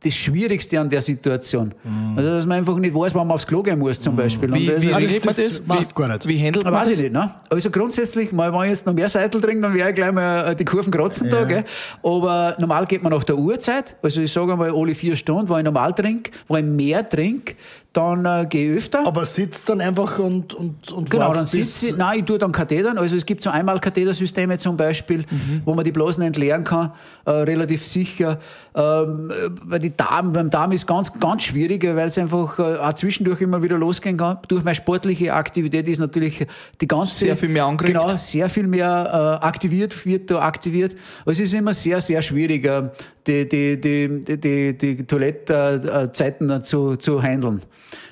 [0.00, 1.74] das Schwierigste an der Situation.
[1.82, 2.16] Mm.
[2.16, 4.18] Also, dass man einfach nicht weiß, wann man aufs Klo gehen muss, zum mhm.
[4.18, 4.54] Beispiel.
[4.54, 5.60] Wie, wie regelt man das?
[5.60, 6.28] Wie, gar nicht.
[6.28, 7.34] Wie handelt man weiß ich nicht, ne?
[7.50, 10.52] Also grundsätzlich, mal, wenn ich jetzt noch mehr Seitel trinke, dann werde ich gleich mal
[10.52, 11.34] äh, die Kurven kratzen ja.
[11.34, 11.64] da, gell?
[12.02, 13.96] Aber normal geht man nach der Uhrzeit.
[14.00, 17.54] Also ich sage mal, alle vier Stunden, wo ich normal trinke, wo ich mehr trinke,
[17.98, 19.04] dann äh, gehe ich öfter.
[19.06, 22.52] Aber sitzt dann einfach und und und Genau, dann sitze ich, nein, ich tue dann
[22.52, 22.96] Kathetern.
[22.96, 25.62] Also es gibt so einmal Kathetersysteme zum Beispiel, mhm.
[25.64, 26.92] wo man die Blasen entleeren kann,
[27.24, 28.38] äh, relativ sicher.
[28.74, 29.32] Ähm,
[29.64, 33.40] weil die Darm, beim Darm ist ganz, ganz schwierig, weil es einfach äh, auch zwischendurch
[33.40, 34.38] immer wieder losgehen kann.
[34.46, 36.46] Durch meine sportliche Aktivität ist natürlich
[36.80, 37.16] die ganze...
[37.16, 37.98] Sehr viel mehr angeregt.
[37.98, 40.94] Genau, sehr viel mehr äh, aktiviert, wird da aktiviert.
[41.26, 42.90] Also es ist immer sehr, sehr schwierig, äh,
[43.28, 47.60] die, die, die, die, die Toilettenzeiten zu, zu handeln.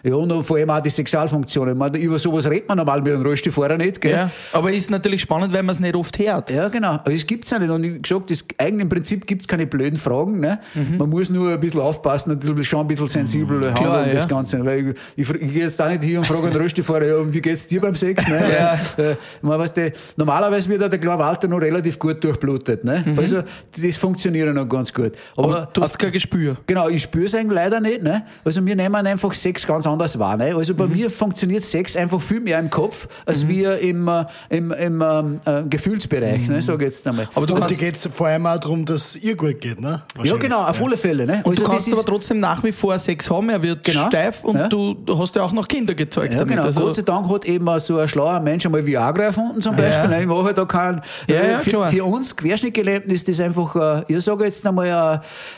[0.07, 1.77] Ja, und vor allem auch die Sexualfunktionen.
[1.77, 4.01] Man, über sowas redet man normal mit einem Rollstuhlfahrer nicht.
[4.01, 4.13] Gell?
[4.13, 6.49] Ja, aber ist natürlich spannend, weil man es nicht oft hört.
[6.51, 6.93] Ja, genau.
[6.93, 7.71] Aber es gibt es ja nicht.
[7.71, 10.39] Und ich gesagt, das, eigentlich im Prinzip gibt es keine blöden Fragen.
[10.39, 10.61] Ne?
[10.75, 10.99] Mhm.
[10.99, 13.65] Man muss nur ein bisschen aufpassen, natürlich schon ein bisschen sensibel mhm.
[13.65, 14.15] handeln, Klar, ja.
[14.15, 14.65] das Ganze.
[14.65, 17.41] Weil ich, ich, ich gehe jetzt da nicht hier und frage einen Rollstuhlfahrer, ja, wie
[17.41, 18.29] geht's dir beim Sex?
[18.29, 18.45] Ne?
[18.53, 19.05] ja.
[19.05, 22.85] Äh, man, weißt du, normalerweise wird der kleine Walter noch relativ gut durchblutet.
[22.85, 23.03] Ne?
[23.05, 23.19] Mhm.
[23.19, 23.43] Also,
[23.77, 25.15] das funktioniert noch ganz gut.
[25.15, 25.45] tut.
[25.45, 26.59] Aber du hast kein Gespür.
[26.65, 28.05] Genau, ich spüre es eigentlich leider nicht.
[28.05, 28.25] Ne?
[28.45, 30.37] Also wir nehmen einfach Sex ganz anders wahr.
[30.37, 30.55] Ne?
[30.55, 34.73] Also bei mir funktioniert Sex einfach viel mehr im Kopf, als wir im, äh, im,
[34.73, 36.61] im ähm, äh, Gefühlsbereich, ne?
[36.61, 37.29] sag ich jetzt einmal.
[37.35, 40.03] Aber du Und dir geht es vor allem auch darum, dass ihr gut geht, ne?
[40.23, 41.27] ja, genau, auf alle Fälle.
[41.27, 41.41] Ne?
[41.45, 44.09] und Also du das kannst aber trotzdem nach wie vor Sex haben, er wird Genau.
[44.09, 44.69] steif und Ja.
[44.69, 46.55] du, hast ja auch noch Kinder gezeugt Ja, damit.
[46.55, 46.67] genau.
[46.67, 50.11] Also, Gott sei Dank hat eben so ein schlauer Mensch einmal Viagra erfunden zum Beispiel.
[50.11, 50.21] Ja.
[50.21, 51.01] Ich mache da keinen.
[51.29, 54.87] Ja, ja, für, für uns Querschnittgelähmten ist das einfach, äh, ich sage jetzt einmal,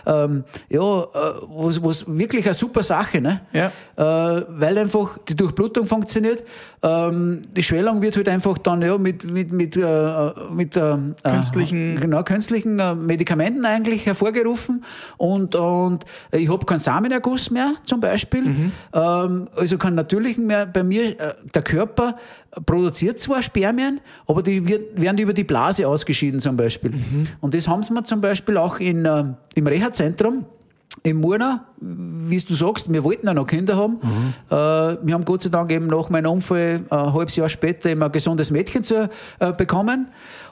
[0.07, 1.07] äh, ähm, ja, äh,
[1.49, 3.41] was, was wirklich eine super Sache, ne?
[3.53, 3.71] Ja.
[3.97, 4.03] Äh,
[4.49, 6.43] weil einfach die Durchblutung funktioniert.
[6.83, 11.31] Ähm, die Schwellung wird halt einfach dann ja mit mit mit äh, mit ähm, äh,
[11.31, 14.85] Künstlichen- genau künstlichen äh, Medikamenten eigentlich hervorgerufen
[15.17, 20.67] und und ich habe keinen Samenerguss mehr zum Beispiel, ähm, also keinen natürlichen mehr.
[20.67, 22.17] Bei mir äh, der Körper
[22.67, 26.93] produziert zwar Spermien, aber die wird, werden über die Blase ausgeschieden zum Beispiel.
[27.41, 29.25] Und das haben sie mir zum Beispiel auch in, äh,
[29.55, 30.47] im Reha-Zentrum
[31.03, 33.99] in Murnau, wie du sagst, wir wollten ja noch Kinder haben.
[34.51, 34.55] Äh,
[35.07, 38.03] wir haben Gott sei Dank eben nach meinem Unfall äh, ein halbes Jahr später eben
[38.03, 39.09] ein gesundes Mädchen zu
[39.39, 40.09] äh, bekommen.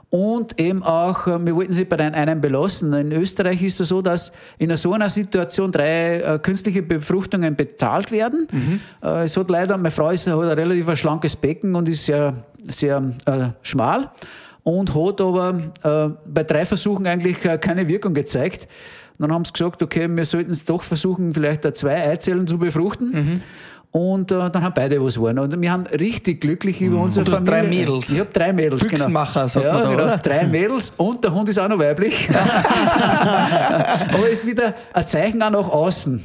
[0.09, 2.93] Und eben auch, äh, wir wollten sie bei den einen belassen.
[2.93, 8.13] In Österreich ist es so, dass in so einer Situation drei äh, künstliche Befruchtungen bezahlt
[8.13, 8.47] werden.
[9.03, 12.35] Äh, es hat leider, meine Frau ist, hat ein relativ schlankes Becken und ist sehr,
[12.69, 14.11] sehr äh, schmal
[14.63, 18.69] und hat aber äh, bei drei Versuchen eigentlich keine Wirkung gezeigt.
[19.19, 22.59] Dann haben sie gesagt, okay, wir sollten es doch versuchen, vielleicht da zwei Eizellen zu
[22.59, 23.11] befruchten.
[23.11, 23.43] Mhm.
[23.93, 25.39] Und äh, dann haben beide was geworden.
[25.39, 27.33] Und wir haben richtig glücklich über unsere Mhm.
[27.35, 27.85] Und du hast Familie.
[27.85, 28.11] drei Mädels.
[28.11, 29.49] Ich habe drei Mädels, Büchsenmacher, genau.
[29.49, 30.03] sagt ja, man da, genau.
[30.05, 30.19] oder?
[30.19, 32.29] Drei Mädels und der Hund ist auch noch weiblich.
[32.31, 36.23] Aber es ist wieder ein Zeichen auch nach außen.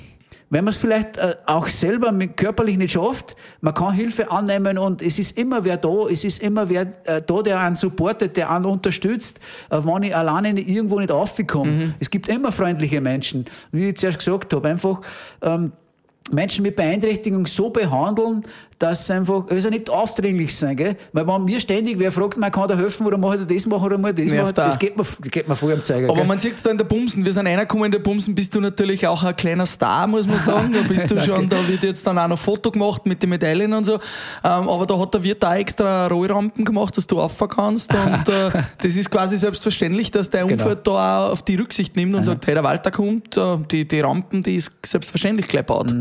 [0.51, 4.77] Wenn man es vielleicht äh, auch selber mit körperlich nicht schafft, man kann Hilfe annehmen
[4.77, 8.35] und es ist immer wer da, es ist immer wer äh, da, der einen supportet,
[8.35, 9.39] der einen unterstützt,
[9.69, 11.71] äh, wenn ich alleine nicht, irgendwo nicht aufkomme.
[11.71, 11.93] Mhm.
[11.99, 13.45] Es gibt immer freundliche Menschen.
[13.71, 14.99] Wie ich zuerst gesagt habe, einfach
[15.41, 15.71] ähm,
[16.31, 18.41] Menschen mit Beeinträchtigung so behandeln,
[18.81, 20.95] dass sie einfach, also nicht aufdringlich sein, gell?
[21.13, 23.85] Weil wenn mir ständig wer fragt, man kann da helfen oder muss ich das machen
[23.85, 26.25] oder muss das machen, das geht mir, geht mir voll am Zeiger, Aber gell?
[26.27, 27.23] man sieht es da in der Bumsen.
[27.23, 30.37] Wir sind reingekommen in der Bumsen, bist du natürlich auch ein kleiner Star, muss man
[30.37, 30.73] sagen.
[30.73, 33.71] Da bist du schon, da wird jetzt dann auch noch Foto gemacht mit den Medaillen
[33.73, 33.93] und so.
[33.95, 33.99] Ähm,
[34.43, 37.93] aber da hat der Wirt auch extra Rollrampen gemacht, dass du rauffahren kannst.
[37.93, 38.51] Und äh,
[38.81, 40.53] das ist quasi selbstverständlich, dass der Genau.
[40.63, 43.87] Umfeld da auch auf die Rücksicht nimmt und sagt, hey, der Walter kommt, äh, die,
[43.87, 45.93] die Rampen, die ist selbstverständlich gleich gebaut.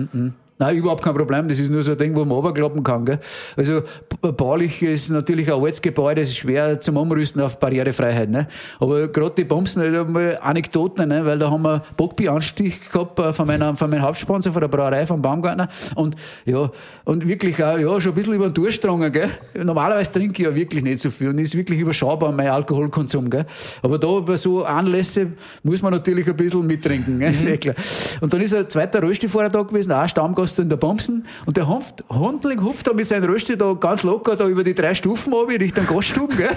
[0.61, 1.49] Nein, überhaupt kein Problem.
[1.49, 3.07] Das ist nur so ein Ding, wo man runterklappen kann.
[3.07, 3.19] Gell?
[3.57, 8.29] Also b- baulich ist natürlich ein altes Gebäude, es ist schwer zum Umrüsten auf Barrierefreiheit.
[8.29, 8.47] Ne?
[8.79, 11.25] Aber gerade die Bumsen, da haben wir Anekdoten, ne?
[11.25, 15.07] weil da haben wir Bockbi-Anstich gehabt äh, von, meiner, von meinem Hauptsponsor, von der Brauerei,
[15.07, 15.71] von Baumgartner.
[15.95, 16.71] Und ja,
[17.05, 19.11] und wirklich auch, ja, schon ein bisschen über den Durchstrungen.
[19.11, 19.31] Gell?
[19.65, 23.31] Normalerweise trinke ich ja wirklich nicht so viel und ist wirklich überschaubar, mein Alkoholkonsum.
[23.31, 23.47] Gell?
[23.81, 25.33] Aber da bei so Anlässe
[25.63, 27.31] muss man natürlich ein bisschen mittrinken, gell?
[27.31, 27.77] ist eh klar.
[28.21, 30.07] Und dann ist ein zweiter Röstifahrer da gewesen, auch
[30.51, 31.27] ein Stammgast in der Bumsen.
[31.47, 34.75] Und der Humpft, Hundling hupft da mit seinem Rösti da ganz locker da über die
[34.75, 36.37] drei Stufen runter, Richtung Gaststuben.
[36.37, 36.51] Gell?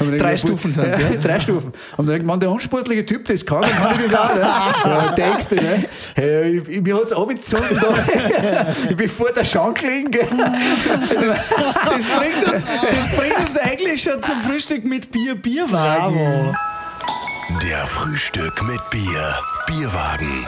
[0.18, 1.10] Drei Stufen sind's, ja?
[1.10, 1.72] Drei Stufen.
[1.96, 4.34] Und dann man, der unsportliche Typ das kann, dann kann ich das auch.
[4.34, 4.40] Ne?
[4.40, 5.84] Ja, denkst du, ne?
[6.14, 8.66] Hey, ich, ich, mir hat's abgezogen da.
[8.90, 10.10] ich bin vor der Schank liegen.
[10.10, 10.28] Gell?
[10.28, 16.14] Das, das, bringt uns, das bringt uns eigentlich schon zum Frühstück mit Bier, Bierwagen.
[16.14, 16.54] Bravo.
[17.62, 19.34] Der Frühstück mit Bier.
[19.66, 20.46] Bierwagen.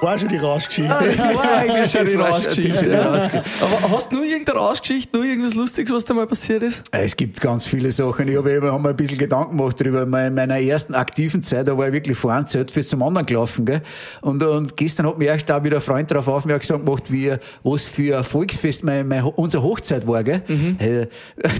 [0.00, 0.96] War schon die Rauschgeschichte.
[1.00, 2.90] Das war eigentlich schon die Rauschgeschichte.
[2.92, 3.10] Ja.
[3.10, 6.82] Aber hast du nur irgendeine Rauschgeschichte, nur irgendwas Lustiges, was da mal passiert ist?
[6.92, 8.28] Es gibt ganz viele Sachen.
[8.28, 10.02] Ich habe eben hab mir ein bisschen Gedanken gemacht darüber.
[10.02, 13.66] In meiner ersten aktiven Zeit, da war ich wirklich von einem Zeltfest zum anderen gelaufen.
[13.66, 13.82] Gell?
[14.20, 17.34] Und, und gestern hat mir erst auch wieder ein Freund darauf aufmerksam gemacht, wie,
[17.64, 20.22] was für ein Volksfest mein, mein, unsere Hochzeit war.
[20.22, 20.42] Gell?
[20.78, 21.08] Hey,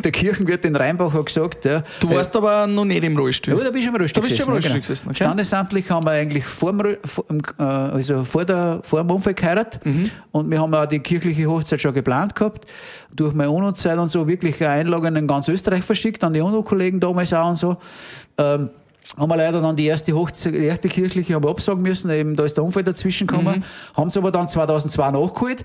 [0.04, 3.58] Der Kirchenwirt in Rheinbach hat gesagt, ja, Du warst aber noch nicht im Rollstuhl.
[3.58, 4.80] ja, da bist du im Rollstuhl Da bist du im gesessen, Rollstuhl genau.
[4.82, 5.16] gesessen, okay.
[5.16, 7.24] Standesamtlich haben wir eigentlich vor dem, vor,
[7.58, 9.84] äh, also vor, der, vor dem Unfall geheiratet.
[9.84, 10.10] Mhm.
[10.30, 12.66] Und wir haben auch die kirchliche Hochzeit schon geplant gehabt.
[13.12, 17.32] Durch meine UNO-Zeit und so wirklich Einladungen in ganz Österreich verschickt, an die UNO-Kollegen damals
[17.32, 17.76] auch und so.
[18.36, 18.70] Ähm,
[19.16, 22.36] haben wir leider dann die erste Hochzeit, die erste kirchliche haben wir absagen müssen, eben
[22.36, 23.58] da ist der Unfall dazwischen gekommen.
[23.58, 23.96] Mhm.
[23.96, 25.64] Haben sie aber dann 2002 nachgeholt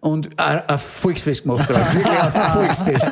[0.00, 1.92] und ein, ein Volksfest gemacht daraus.
[1.92, 3.06] Wirklich ein Volksfest.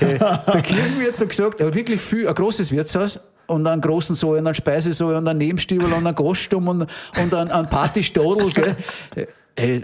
[0.00, 4.14] Äh, der Kirchenwirt hat gesagt, er hat wirklich viel, ein großes Wirtshaus und einen großen
[4.14, 8.50] Saal und einen Speisesaal und einen Nebenstiebel und einen Gaststumm und, und einen, einen Partystadel,
[8.50, 8.76] gell.
[9.58, 9.80] Äh,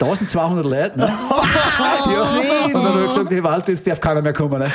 [0.00, 1.06] 1200 Leute, ne?
[2.12, 2.22] ja.
[2.66, 4.70] Und dann habe ich gesagt, hey Walter, jetzt darf keiner mehr kommen, ne?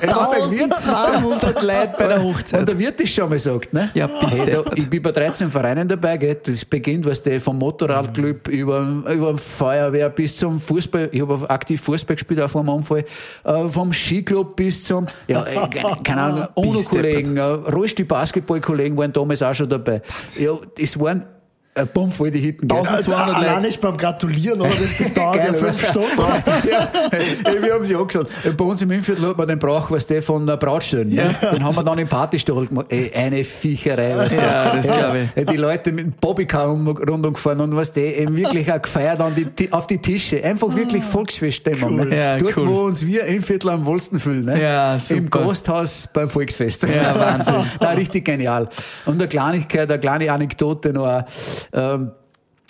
[0.00, 2.68] Ey, warte, der Wirt- 1200 Leute bei der und Hochzeit.
[2.68, 3.90] der Wirt ist schon mal gesagt, ne?
[3.94, 4.64] Ja, bist hey, da.
[4.74, 6.36] Ich bin bei 13 Vereinen dabei, gell?
[6.42, 8.80] Das beginnt, was der vom Motorradclub über,
[9.12, 11.08] über Feuerwehr bis zum Fußball.
[11.12, 13.04] Ich habe aktiv Fußball gespielt, auch vor dem Unfall.
[13.44, 15.68] Äh, vom Skiclub bis zum, ja, äh,
[16.02, 20.02] keine Ahnung, UNO-Kollegen, äh, Rollstuhl-Basketball-Kollegen waren damals auch schon dabei.
[20.38, 21.24] Ja, das waren
[21.72, 22.66] ein Bumm voll die Hitten.
[22.66, 22.78] gell?
[22.78, 23.66] 1200 Allein Leute.
[23.68, 24.70] nicht beim Gratulieren, oder?
[24.70, 26.04] Das, das dauert ja Geil, fünf oder?
[26.36, 26.68] Stunden.
[26.68, 28.26] ja, ey, wir haben sie angeschaut.
[28.56, 31.08] Bei uns im Innviertel hat man den Brauch, was der von der Brautstellen.
[31.14, 31.32] Ne?
[31.52, 32.86] Den haben wir dann im Partystall gemacht.
[32.90, 35.46] Ey, eine Viecherei, was Ja, das glaub ich.
[35.46, 39.20] Die Leute mit dem Bobbycar um, rundum gefahren und was der eben wirklich auch gefeiert
[39.20, 40.42] an die, auf die Tische.
[40.42, 41.96] Einfach wirklich Volksfeststimmung.
[42.08, 42.16] Ne?
[42.16, 42.66] Ja, Dort, cool.
[42.66, 44.44] wo uns wir im Viertel am wohlsten fühlen.
[44.46, 44.60] Ne?
[44.60, 45.44] Ja, Im super.
[45.44, 46.82] Gasthaus beim Volksfest.
[46.82, 47.54] Ja, Wahnsinn.
[47.80, 48.68] Nein, richtig genial.
[49.06, 51.24] Und eine Kleinigkeit, eine kleine Anekdote noch.
[51.72, 52.12] Ähm,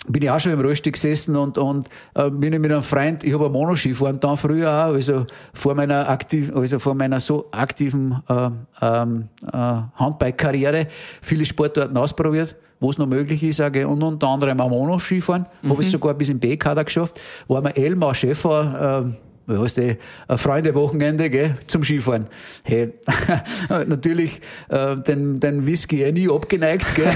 [0.07, 3.23] bin ich auch schon im Rösti gesessen und, und äh, bin ich mit einem Freund,
[3.23, 7.47] ich habe Monoski gefahren dann früher auch, also vor meiner aktiv, also vor meiner so
[7.51, 8.49] aktiven äh,
[8.81, 9.57] ähm, äh,
[9.95, 10.87] Handbike-Karriere
[11.21, 13.85] viele Sportarten ausprobiert, wo es noch möglich ist, gell.
[13.85, 17.75] und unter anderem auch Monoski fahren, habe ich sogar bis im B-Kader geschafft, war mir
[17.77, 22.27] Elmar Schäfer, äh, wie heißt die, ein Freundewochenende gell, zum Skifahren.
[22.63, 22.93] Hey,
[23.87, 26.95] natürlich äh, den, den Whisky eh nie abgeneigt.
[26.95, 27.07] Gell.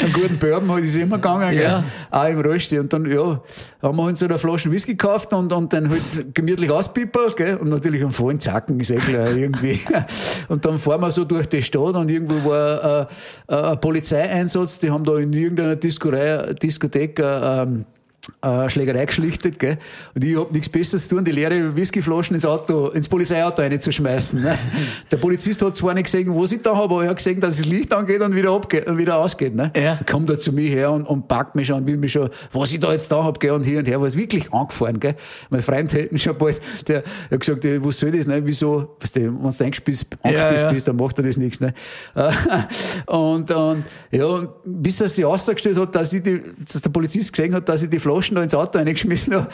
[0.00, 1.62] Einen guten Bourbon hat es immer gegangen, gell.
[1.62, 1.84] Ja.
[2.10, 2.78] auch im Rösti.
[2.78, 3.40] Und dann ja,
[3.82, 7.36] haben wir uns so eine Flasche Whisky gekauft und, und dann halt gemütlich auspippelt.
[7.36, 7.56] Gell.
[7.56, 9.80] Und natürlich am vollen Zacken, ist eh klar, irgendwie.
[10.48, 13.08] Und dann fahren wir so durch die Stadt und irgendwo war
[13.48, 17.84] äh, äh, ein Polizeieinsatz, die haben da in irgendeiner Diskorei, Diskothek äh, ähm,
[18.42, 19.78] äh, Schlägerei geschlichtet, gell?
[20.14, 24.40] Und ich hab nichts Besseres zu tun, die leere Whiskyflaschen ins Auto, ins Polizeiauto reinzuschmeißen.
[24.40, 24.58] Ne?
[25.10, 27.56] Der Polizist hat zwar nicht gesehen, was ich da habe, aber er hat gesehen, dass
[27.56, 29.70] das Licht angeht und wieder abgeht, und wieder ausgeht, ne?
[29.76, 29.98] Ja.
[30.10, 32.80] Kommt er zu mir her und, und packt mich schon, will mich schon, was ich
[32.80, 33.52] da jetzt da hab, gell?
[33.52, 35.14] Und hier und her, war es wirklich angefahren, gell?
[35.50, 38.40] Mein Freund hätten schon bald, der, hat gesagt, was soll das, ne?
[38.44, 40.72] Wieso, was du, wenn du eingespielt, angespielt ja.
[40.72, 41.74] bist, dann macht er das nichts, ne?
[43.06, 47.32] Und, und, ja, und bis er sich ausgestellt hat, dass ich die, dass der Polizist
[47.32, 49.48] gesehen hat, dass ich die Flaschen da ins Auto reingeschmissen habe.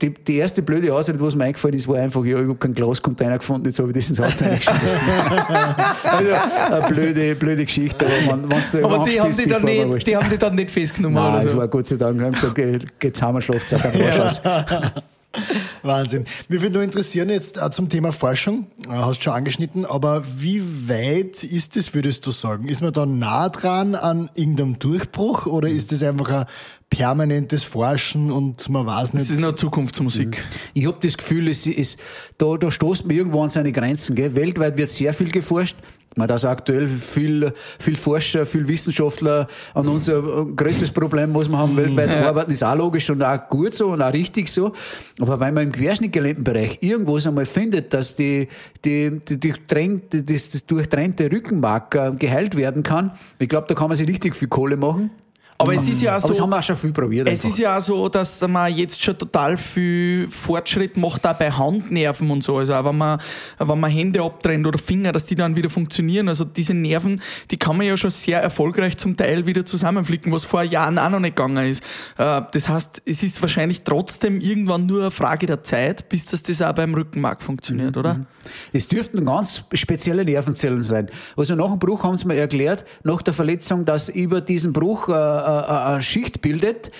[0.00, 2.74] Die, die erste blöde Ausrede, was mir eingefallen ist, war einfach, ja, ich habe keinen
[2.74, 5.00] Glascontainer gefunden, jetzt habe ich das ins Auto reingeschmissen.
[6.02, 6.30] also,
[6.72, 10.38] eine blöde, blöde Geschichte, aber man, Aber die haben, die, dann nicht, die haben die
[10.38, 11.56] dann nicht festgenommen Nein, oder es so.
[11.56, 12.18] war Gott sei Dank.
[12.18, 14.42] Wir haben gesagt, geh, geht's heim, Schlafzeit, am Arsch aus.
[15.82, 16.24] Wahnsinn.
[16.48, 20.62] Mich würde nur interessieren jetzt äh, zum Thema Forschung, äh, hast schon angeschnitten, aber wie
[20.88, 22.68] weit ist das, würdest du sagen?
[22.68, 26.46] Ist man da nah dran an irgendeinem Durchbruch oder ist das einfach ein
[26.90, 29.24] permanentes Forschen und man weiß nicht?
[29.24, 30.44] Das ist noch Zukunftsmusik.
[30.72, 31.98] Ich habe das Gefühl, es ist,
[32.38, 34.14] da, da stoßt man irgendwo an seine Grenzen.
[34.14, 34.36] Gell?
[34.36, 35.76] Weltweit wird sehr viel geforscht.
[36.16, 41.76] Man das aktuell viel, viel Forscher, viel Wissenschaftler an unser größtes Problem, was wir haben,
[41.76, 44.72] weltweit arbeiten, ist auch logisch und auch gut so und auch richtig so.
[45.20, 48.48] Aber wenn man im querschnittgelähmten Bereich irgendwo einmal findet, dass die,
[48.84, 53.96] die, die, die das, das durchtrennte Rückenmark geheilt werden kann, ich glaube, da kann man
[53.96, 55.10] sich richtig viel Kohle machen.
[55.56, 56.42] Aber es ist ja auch Aber das so.
[56.42, 57.28] haben wir auch schon viel probiert.
[57.28, 57.48] Es einfach.
[57.48, 62.30] ist ja auch so, dass man jetzt schon total viel Fortschritt macht, auch bei Handnerven
[62.30, 62.56] und so.
[62.58, 63.20] Also auch wenn man,
[63.58, 66.28] wenn man Hände abtrennt oder Finger, dass die dann wieder funktionieren.
[66.28, 70.44] Also diese Nerven, die kann man ja schon sehr erfolgreich zum Teil wieder zusammenflicken, was
[70.44, 71.82] vor Jahren auch noch nicht gegangen ist.
[72.18, 76.42] Äh, Das heißt, es ist wahrscheinlich trotzdem irgendwann nur eine Frage der Zeit, bis das,
[76.42, 77.44] das auch beim Rückenmark Mhm.
[77.44, 78.26] funktioniert, oder?
[78.72, 81.08] Es dürften ganz spezielle Nervenzellen sein.
[81.36, 85.08] Also nach dem Bruch haben sie mir erklärt, nach der Verletzung, dass über diesen Bruch
[85.08, 85.12] äh,
[85.44, 86.90] eine Schicht bildet,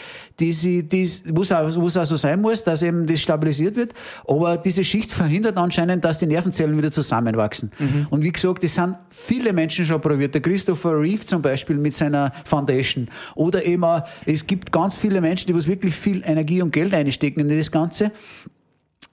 [0.41, 3.21] die sie, die, wo es auch wo es auch so sein muss, dass eben das
[3.21, 3.95] stabilisiert wird.
[4.27, 7.71] Aber diese Schicht verhindert anscheinend, dass die Nervenzellen wieder zusammenwachsen.
[8.11, 10.35] Und wie gesagt, es sind viele Menschen schon probiert.
[10.35, 13.09] Der Christopher Reeve zum Beispiel mit seiner Foundation.
[13.37, 16.93] Oder eben auch, es gibt ganz viele Menschen, die was wirklich viel Energie und Geld
[16.95, 18.11] einstecken in das Ganze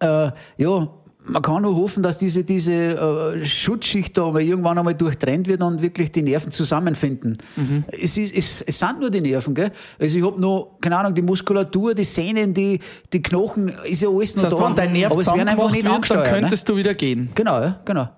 [0.01, 0.89] äh, ja,
[1.26, 5.82] man kann nur hoffen, dass diese, diese äh, Schutzschicht da irgendwann einmal durchtrennt wird und
[5.82, 7.38] wirklich die Nerven zusammenfinden.
[7.55, 7.84] Mhm.
[7.91, 9.72] Es, ist, es, es sind nur die Nerven, gell?
[9.99, 12.80] Also ich habe noch, keine Ahnung, die Muskulatur, die Sehnen, die,
[13.13, 14.67] die Knochen, ist ja alles noch Das heißt, da.
[14.67, 16.26] wenn dein Nerv aber es werden einfach nicht wird, dann angesteuert.
[16.26, 16.39] Ne?
[16.39, 17.30] könntest du wieder gehen.
[17.36, 18.09] Genau, ja, genau.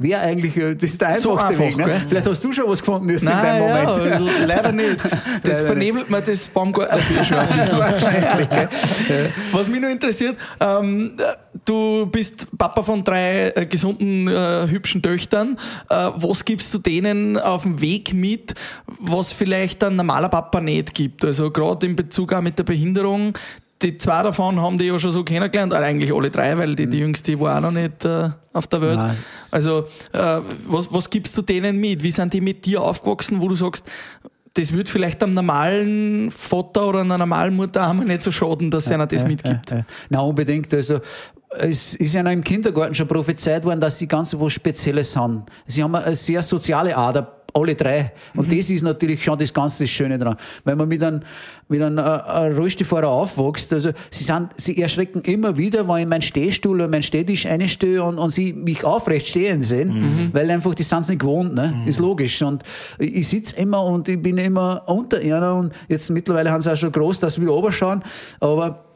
[0.00, 1.86] Wäre eigentlich, äh, das ist der So einfachste einfach, Weg.
[1.86, 2.00] Ne?
[2.08, 4.46] Vielleicht hast du schon was gefunden jetzt in Nein, deinem ja, Moment.
[4.46, 4.96] leider nicht.
[5.42, 7.36] Das Leider vernebelt mir das Baumgartnerbier schon
[7.78, 8.48] wahrscheinlich.
[8.48, 9.30] Gell?
[9.52, 11.16] Was mich nur interessiert, ähm,
[11.64, 15.58] du bist Papa von drei äh, gesunden, äh, hübschen Töchtern.
[15.88, 18.54] Äh, was gibst du denen auf dem Weg mit,
[19.00, 21.24] was vielleicht ein normaler Papa nicht gibt?
[21.24, 23.34] Also gerade in Bezug auch mit der Behinderung.
[23.82, 26.86] Die zwei davon haben die ja schon so kennengelernt, oder eigentlich alle drei, weil die,
[26.86, 28.98] die jüngste war auch noch nicht äh, auf der Welt.
[28.98, 29.16] Nein.
[29.52, 32.02] Also, äh, was, was gibst du denen mit?
[32.02, 33.84] Wie sind die mit dir aufgewachsen, wo du sagst,
[34.54, 38.90] das wird vielleicht einem normalen Vater oder einer normalen Mutter einmal nicht so schaden, dass
[38.90, 39.74] einer das mitgibt.
[40.08, 40.74] Na, unbedingt.
[40.74, 41.00] Also,
[41.58, 45.44] es ist ja noch im Kindergarten schon prophezeit worden, dass sie ganz was Spezielles haben.
[45.66, 47.22] Sie haben eine sehr soziale Ader
[47.54, 48.12] alle drei.
[48.34, 48.56] Und mhm.
[48.56, 50.36] das ist natürlich schon das ganz das Schöne dran.
[50.64, 51.20] Wenn man mit einem,
[51.68, 56.22] mit einem äh, Rollstuhlfahrer aufwächst, also sie, sind, sie erschrecken immer wieder, wenn ich meinen
[56.22, 60.30] Stehstuhl oder meinen Stehtisch einstehe und, und sie mich aufrecht stehen sehen, mhm.
[60.32, 61.74] weil einfach, die sind nicht gewohnt, ne?
[61.82, 61.88] Mhm.
[61.88, 62.42] ist logisch.
[62.42, 62.62] Und
[62.98, 66.76] ich sitze immer und ich bin immer unter einer und jetzt mittlerweile haben sie auch
[66.76, 68.02] schon groß, dass sie wieder runterschauen,
[68.40, 68.89] aber äh,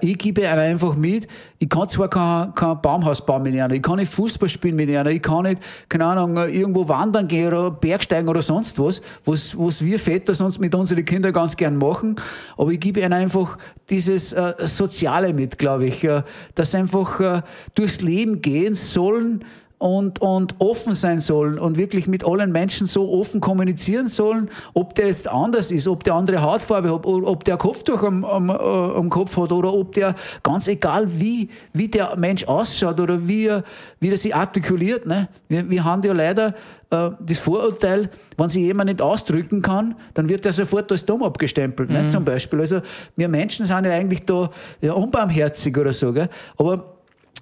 [0.00, 3.82] ich gebe ihnen einfach mit, ich kann zwar kein, kein Baumhaus bauen mit ihnen, ich
[3.82, 7.70] kann nicht Fußball spielen mit ihnen, ich kann nicht, keine Ahnung, irgendwo wandern gehen oder
[7.70, 12.16] Bergsteigen oder sonst was, was, was wir Väter sonst mit unseren Kindern ganz gern machen,
[12.56, 13.58] aber ich gebe ihnen einfach
[13.88, 16.22] dieses äh, Soziale mit, glaube ich, äh,
[16.56, 17.42] dass einfach äh,
[17.74, 19.44] durchs Leben gehen sollen,
[19.80, 24.94] und, und offen sein sollen und wirklich mit allen Menschen so offen kommunizieren sollen, ob
[24.94, 28.52] der jetzt anders ist, ob der andere Hautfarbe hat, ob der Kopftuch am, am, äh,
[28.52, 33.46] am Kopf hat oder ob der, ganz egal wie, wie der Mensch ausschaut oder wie
[33.46, 33.64] er,
[34.00, 35.06] wie er sich artikuliert.
[35.06, 35.30] Ne?
[35.48, 36.54] Wir, wir haben ja leider
[36.90, 41.22] äh, das Vorurteil, wenn sich jemand nicht ausdrücken kann, dann wird er sofort als dumm
[41.22, 42.04] abgestempelt, ne, mhm.
[42.04, 42.60] ne, zum Beispiel.
[42.60, 42.82] Also
[43.16, 44.50] wir Menschen sind ja eigentlich da
[44.82, 46.28] ja, unbarmherzig oder so, gell?
[46.58, 46.98] aber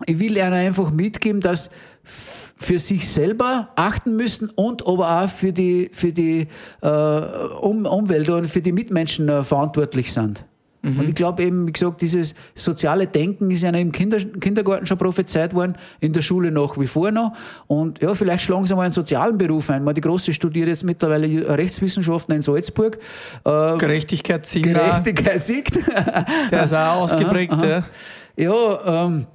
[0.07, 1.71] ich will ihnen einfach mitgeben, dass
[2.57, 6.49] für sich selber achten müssen und aber auch für die, für die
[6.83, 6.89] äh,
[7.61, 10.45] um Umwelt und für die Mitmenschen äh, verantwortlich sind.
[10.83, 10.99] Mhm.
[11.01, 14.99] Und ich glaube eben, wie gesagt, dieses soziale Denken ist ja im Kinder, Kindergarten schon
[14.99, 17.33] prophezeit worden, in der Schule nach wie vor noch.
[17.67, 19.87] Und ja, vielleicht schlagen sie mal einen sozialen Beruf ein.
[19.95, 22.99] Die Große studiert jetzt mittlerweile Rechtswissenschaften in Salzburg.
[23.45, 24.67] Äh, Gerechtigkeit siegt.
[24.67, 25.79] Gerechtigkeit siegt.
[26.51, 27.69] Der ist auch ausgeprägt, aha, aha.
[27.69, 27.85] ja.
[28.37, 29.27] Ja, ähm,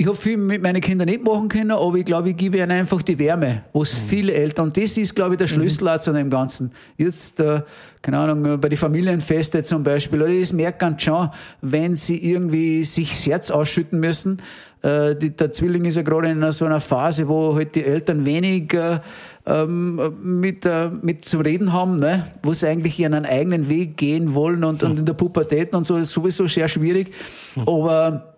[0.00, 2.70] ich habe viel mit meinen Kindern nicht machen können, aber ich glaube, ich gebe ihnen
[2.70, 3.98] einfach die Wärme, was mhm.
[4.08, 5.52] viele Eltern, und das ist, glaube ich, der mhm.
[5.52, 6.00] Schlüssel mhm.
[6.00, 6.72] zu dem Ganzen.
[6.96, 7.60] Jetzt, äh,
[8.00, 11.28] keine Ahnung, bei den Familienfeste zum Beispiel, oder das merkt man schon,
[11.60, 14.40] wenn sie irgendwie sich das Herz ausschütten müssen.
[14.80, 18.24] Äh, die, der Zwilling ist ja gerade in so einer Phase, wo halt die Eltern
[18.24, 19.00] wenig äh,
[19.44, 22.24] ähm, mit, äh, mit zu reden haben, ne?
[22.42, 25.98] wo sie eigentlich ihren eigenen Weg gehen wollen und, und in der Pubertät und so,
[25.98, 27.12] ist sowieso sehr schwierig.
[27.54, 27.68] Mhm.
[27.68, 28.30] Aber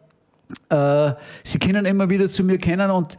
[0.69, 3.19] äh, sie können immer wieder zu mir kennen und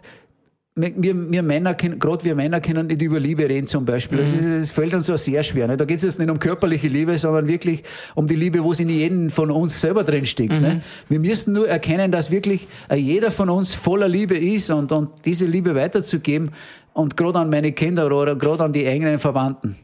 [0.76, 4.18] wir, wir Männer, gerade wir Männer können nicht über Liebe reden zum Beispiel.
[4.18, 5.68] Das, ist, das fällt uns so sehr schwer.
[5.68, 5.78] Ne?
[5.78, 7.84] Da geht es jetzt nicht um körperliche Liebe, sondern wirklich
[8.16, 10.54] um die Liebe, wo es in jedem von uns selber drin steckt.
[10.54, 10.60] Ne?
[10.60, 10.66] Mhm.
[10.66, 10.82] Ne?
[11.10, 15.12] Wir müssen nur erkennen, dass wirklich äh, jeder von uns voller Liebe ist und, und
[15.26, 16.50] diese Liebe weiterzugeben
[16.94, 19.76] und gerade an meine Kinder oder gerade an die engeren Verwandten.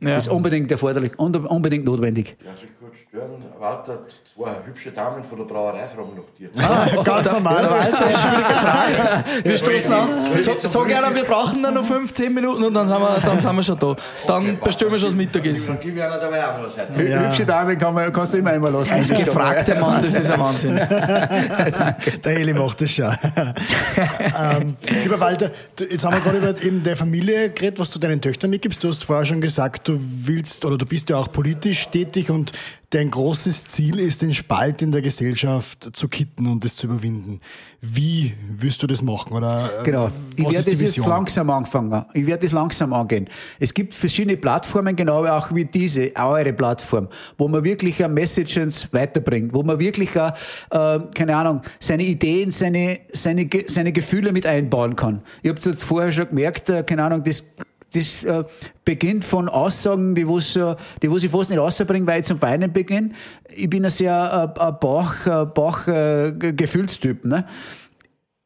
[0.00, 0.16] Ja.
[0.16, 2.36] Ist unbedingt erforderlich und unbedingt notwendig.
[2.38, 3.42] Ich kurz stören.
[3.58, 3.98] Walter,
[4.34, 6.50] zwei hübsche Damen von der Brauerei fragen nach dir.
[6.58, 7.64] Ah, ganz normal.
[7.68, 9.44] Walter ist schon wieder gefragt.
[9.44, 10.08] Wir stoßen an.
[10.38, 13.56] So, so gerne, wir brauchen dann noch 15 Minuten und dann sind wir, dann sind
[13.56, 13.96] wir schon da.
[14.26, 15.78] Dann okay, bestellen wir schon das Mittagessen.
[15.82, 17.08] Die werden dabei auch noch was heute.
[17.08, 17.28] Ja.
[17.28, 18.94] Hübsche Damen kann man, kannst du immer einmal lassen.
[18.94, 20.76] Ein gefragter Mann, das ist ein Wahnsinn.
[22.24, 23.16] der Eli macht das schon.
[23.36, 28.20] ähm, lieber Walter, jetzt haben wir gerade über eben der Familie geredet, was du deinen
[28.20, 28.82] Töchtern mitgibst.
[28.84, 32.52] Du hast vorher schon gesagt, du willst oder du bist ja auch politisch tätig und
[32.96, 37.40] dein großes Ziel ist, den Spalt in der Gesellschaft zu kitten und es zu überwinden.
[37.82, 39.34] Wie willst du das machen?
[39.34, 40.10] Oder äh, genau.
[40.34, 42.06] Ich werde das jetzt langsam anfangen.
[42.14, 43.28] Ich werde das langsam angehen.
[43.60, 49.52] Es gibt verschiedene Plattformen, genau auch wie diese, eure Plattform, wo man wirklich Messages weiterbringt,
[49.52, 50.32] wo man wirklich, auch,
[50.70, 55.20] äh, keine Ahnung, seine Ideen, seine, seine, seine Gefühle mit einbauen kann.
[55.42, 57.44] Ich habe es jetzt vorher schon gemerkt, äh, keine Ahnung, das
[57.92, 58.44] das äh,
[58.84, 62.40] beginnt von Aussagen, die, was, äh, die was ich fast nicht rausbringe, weil ich zum
[62.42, 63.10] Weinen beginne.
[63.54, 66.32] Ich bin ein sehr äh, Bauch, äh, Bauch äh.
[66.32, 67.44] Ne?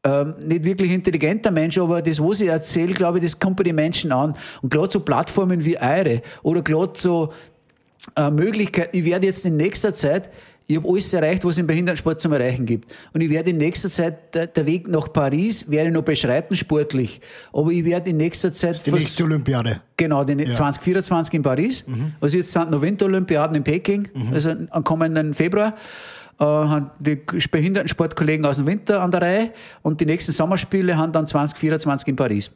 [0.03, 3.63] Ähm, nicht wirklich intelligenter Mensch, aber das, was ich erzähle, glaube ich, das kommt bei
[3.63, 4.33] den Menschen an.
[4.61, 7.31] Und gerade so Plattformen wie eure oder gerade so
[8.15, 10.31] äh, Möglichkeiten, ich werde jetzt in nächster Zeit
[10.71, 12.91] ich habe alles erreicht, was es im Behindertensport zum Erreichen gibt.
[13.13, 17.19] Und ich werde in nächster Zeit, der, der Weg nach Paris werde noch beschreiten, sportlich.
[17.51, 18.85] Aber ich werde in nächster Zeit...
[18.85, 19.81] Die nächste Olympiade.
[19.97, 20.53] Genau, die ja.
[20.53, 21.83] 2024 in Paris.
[21.85, 22.13] Mhm.
[22.21, 24.33] Also jetzt sind noch Winterolympiaden in Peking, mhm.
[24.33, 25.75] also am kommenden Februar.
[26.39, 29.51] Äh, haben die Behindertensportkollegen aus dem Winter an der Reihe
[29.83, 32.49] und die nächsten Sommerspiele haben dann 2024 in Paris.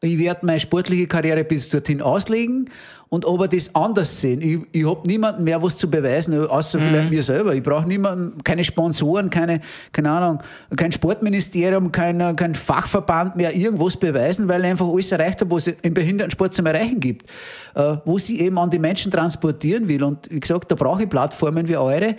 [0.00, 2.68] Ich werde meine sportliche Karriere bis dorthin auslegen
[3.08, 4.42] und aber das anders sehen.
[4.42, 6.82] Ich, ich habe niemanden mehr was zu beweisen, außer mhm.
[6.82, 7.54] vielleicht mir selber.
[7.54, 9.60] Ich brauche niemanden, keine Sponsoren, keine,
[9.92, 10.42] keine Ahnung,
[10.76, 15.68] kein Sportministerium, kein, kein Fachverband mehr irgendwas beweisen, weil ich einfach alles erreicht habe, was
[15.68, 17.30] es im Behindertensport zum Erreichen gibt.
[17.74, 20.04] Äh, wo sie eben an die Menschen transportieren will.
[20.04, 22.14] Und wie gesagt, da brauche ich Plattformen wie eure,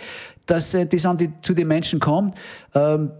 [0.46, 2.36] dass äh, das an die, zu den Menschen kommt.
[2.74, 3.12] Ähm,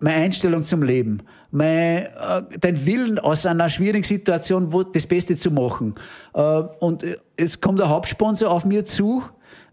[0.00, 1.22] meine Einstellung zum Leben,
[1.54, 5.94] mein, äh, dein Willen aus einer schwierigen Situation wo, das Beste zu machen.
[6.34, 6.40] Äh,
[6.80, 7.04] und
[7.36, 9.22] es kommt der Hauptsponsor auf mir zu,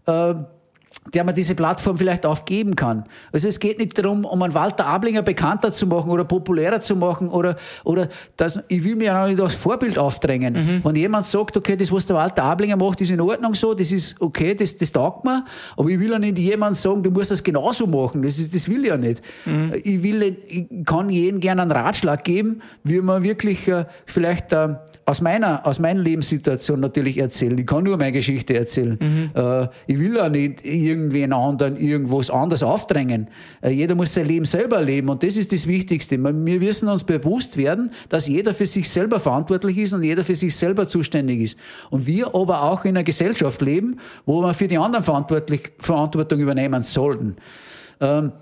[0.06, 0.34] äh,
[1.12, 3.04] der mir diese Plattform vielleicht aufgeben kann.
[3.32, 6.94] Also es geht nicht darum, um einen Walter Ablinger bekannter zu machen oder populärer zu
[6.94, 10.54] machen oder, oder dass, ich will mir auch nicht als Vorbild aufdrängen.
[10.54, 10.80] Mhm.
[10.84, 13.90] Wenn jemand sagt, okay, das, was der Walter Ablinger macht, ist in Ordnung so, das
[13.90, 15.44] ist okay, das, das taugt mir,
[15.76, 18.68] aber ich will ja nicht jemand sagen, du musst das genauso machen, das, ist, das
[18.68, 19.22] will ich ja nicht.
[19.44, 19.72] Mhm.
[19.82, 24.76] Ich will, ich kann jedem gerne einen Ratschlag geben, wie man wirklich äh, vielleicht äh,
[25.04, 27.58] aus meiner, aus meiner Lebenssituation natürlich erzählen.
[27.58, 28.98] Ich kann nur meine Geschichte erzählen.
[29.00, 29.30] Mhm.
[29.34, 33.28] Äh, ich will ja nicht irgendwen anderen irgendwas anderes aufdrängen.
[33.62, 36.18] Äh, jeder muss sein Leben selber leben und das ist das Wichtigste.
[36.18, 40.34] Wir müssen uns bewusst werden, dass jeder für sich selber verantwortlich ist und jeder für
[40.34, 41.58] sich selber zuständig ist.
[41.90, 46.82] Und wir aber auch in einer Gesellschaft leben, wo wir für die anderen Verantwortung übernehmen
[46.82, 47.36] sollten.
[48.00, 48.32] Ähm,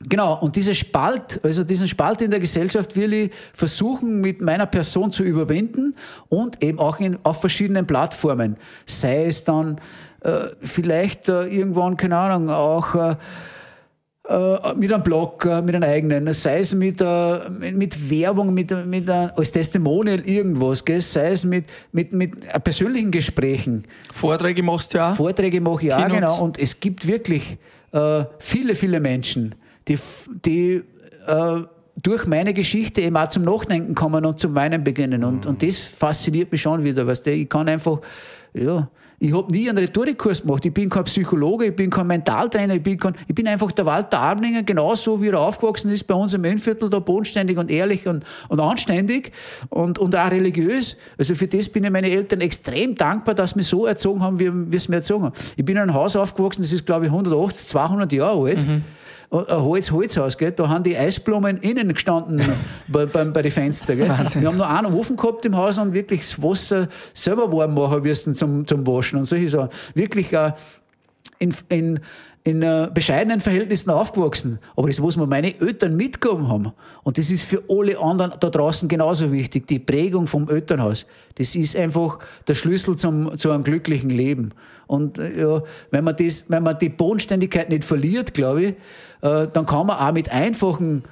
[0.00, 4.66] Genau, und dieser Spalt, also diesen Spalt in der Gesellschaft will ich versuchen, mit meiner
[4.66, 5.94] Person zu überwinden
[6.28, 8.56] und eben auch in, auf verschiedenen Plattformen.
[8.86, 9.80] Sei es dann
[10.60, 13.16] vielleicht äh, irgendwann, keine Ahnung, auch äh,
[14.28, 18.70] äh mit einem Blog, äh, mit einem eigenen, sei es mit, äh, mit Werbung, mit,
[18.86, 21.00] mit als Testimonial irgendwas, gell?
[21.00, 23.84] sei es mit, mit, mit persönlichen Gesprächen.
[24.12, 25.16] Vorträge machst du ja auch?
[25.16, 26.42] Vorträge mache ich auch, genau.
[26.42, 27.58] Und es gibt wirklich
[28.40, 29.54] viele, viele Menschen,
[29.86, 29.96] die,
[30.44, 30.82] die
[31.26, 31.62] äh,
[32.02, 35.24] durch meine Geschichte eben auch zum Nachdenken kommen und zum Weinen beginnen.
[35.24, 35.50] Und, mhm.
[35.52, 37.06] und das fasziniert mich schon wieder.
[37.06, 37.30] Weißt du?
[37.30, 38.00] Ich kann einfach,
[38.52, 38.88] ja,
[39.24, 40.66] ich habe nie einen Rhetorikkurs gemacht.
[40.66, 43.86] Ich bin kein Psychologe, ich bin kein Mentaltrainer, ich bin, kein, ich bin einfach der
[43.86, 48.06] Walter Ablinger, genauso wie er aufgewachsen ist bei uns im Innviertel, da bodenständig und ehrlich
[48.06, 49.32] und, und anständig
[49.70, 50.98] und, und auch religiös.
[51.16, 54.38] Also für das bin ich meine Eltern extrem dankbar, dass sie mich so erzogen haben,
[54.38, 55.34] wie, wie sie mich erzogen haben.
[55.56, 58.58] Ich bin in einem Haus aufgewachsen, das ist, glaube ich, 180, 200 Jahre alt.
[58.58, 58.84] Mhm
[59.40, 60.52] ein Holz, Holzhaus, gell?
[60.52, 62.42] da haben die Eisblumen innen gestanden
[62.88, 63.96] bei, bei, bei den Fenstern.
[63.96, 64.08] Gell?
[64.08, 68.02] Wir haben noch einen Ofen gehabt im Haus und wirklich das Wasser selber warm machen
[68.02, 69.70] müssen zum, zum Waschen und solche Sachen.
[69.94, 70.52] Wirklich äh,
[71.38, 72.00] in, in,
[72.46, 74.58] in äh, bescheidenen Verhältnissen aufgewachsen.
[74.76, 76.72] Aber das, was mir meine Eltern mitgegeben haben,
[77.02, 81.54] und das ist für alle anderen da draußen genauso wichtig, die Prägung vom Elternhaus, das
[81.54, 84.50] ist einfach der Schlüssel zum, zu einem glücklichen Leben.
[84.86, 88.74] Und äh, ja, wenn, man das, wenn man die Bodenständigkeit nicht verliert, glaube ich,
[89.22, 91.04] äh, dann kann man auch mit einfachen,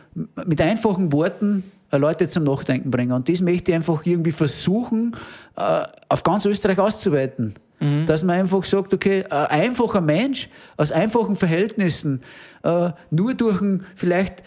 [0.44, 3.12] mit einfachen Worten Leute zum Nachdenken bringen.
[3.12, 5.14] Und das möchte ich einfach irgendwie versuchen,
[5.54, 7.54] auf ganz Österreich auszuweiten.
[7.82, 8.06] Mhm.
[8.06, 12.20] Dass man einfach sagt, okay, ein einfacher Mensch aus einfachen Verhältnissen,
[13.10, 14.42] nur durch ein vielleicht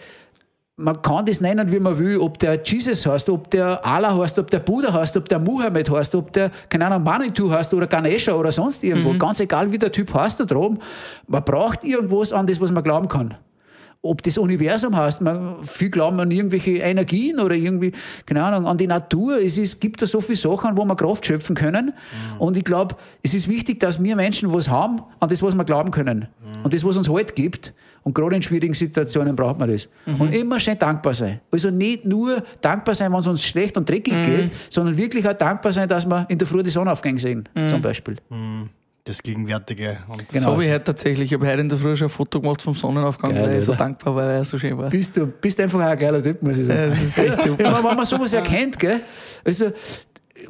[0.78, 4.38] man kann das nennen, wie man will, ob der Jesus heißt, ob der Allah heißt,
[4.38, 7.86] ob der Buddha heißt, ob der Muhammad heißt, ob der, keine Ahnung, Manitou heißt oder
[7.86, 9.14] Ganesha oder sonst irgendwo.
[9.14, 9.18] Mhm.
[9.18, 10.78] Ganz egal, wie der Typ heißt da droben.
[11.26, 13.34] Man braucht irgendwas an das, was man glauben kann
[14.08, 17.92] ob das Universum heißt, man, viel glauben an irgendwelche Energien oder irgendwie,
[18.24, 19.38] keine Ahnung, an die Natur.
[19.38, 21.86] Es ist, gibt da so viele Sachen, wo wir Kraft schöpfen können.
[21.86, 22.40] Mhm.
[22.40, 25.64] Und ich glaube, es ist wichtig, dass wir Menschen was haben, an das, was wir
[25.64, 26.20] glauben können.
[26.20, 26.64] Mhm.
[26.64, 27.72] Und das, was uns Halt gibt.
[28.02, 29.88] Und gerade in schwierigen Situationen braucht man das.
[30.06, 30.20] Mhm.
[30.20, 31.40] Und immer schön dankbar sein.
[31.50, 34.24] Also nicht nur dankbar sein, wenn es uns schlecht und dreckig mhm.
[34.24, 37.66] geht, sondern wirklich auch dankbar sein, dass wir in der Früh die Sonnenaufgänge sehen, mhm.
[37.66, 38.16] zum Beispiel.
[39.06, 39.98] Das Gegenwärtige.
[40.08, 40.56] Und genau.
[40.56, 41.30] So ich heute tatsächlich.
[41.30, 43.64] Ich habe heute in der Früh schon ein Foto gemacht vom Sonnenaufgang, Geil, weil ich
[43.64, 44.90] so dankbar war, weil er so schön war.
[44.90, 46.80] Bist du bist einfach ein geiler Typ, muss ich sagen.
[46.80, 47.62] Ja, das ist echt super.
[47.62, 49.00] Ja, wenn man sowas erkennt, gell?
[49.44, 49.70] Also,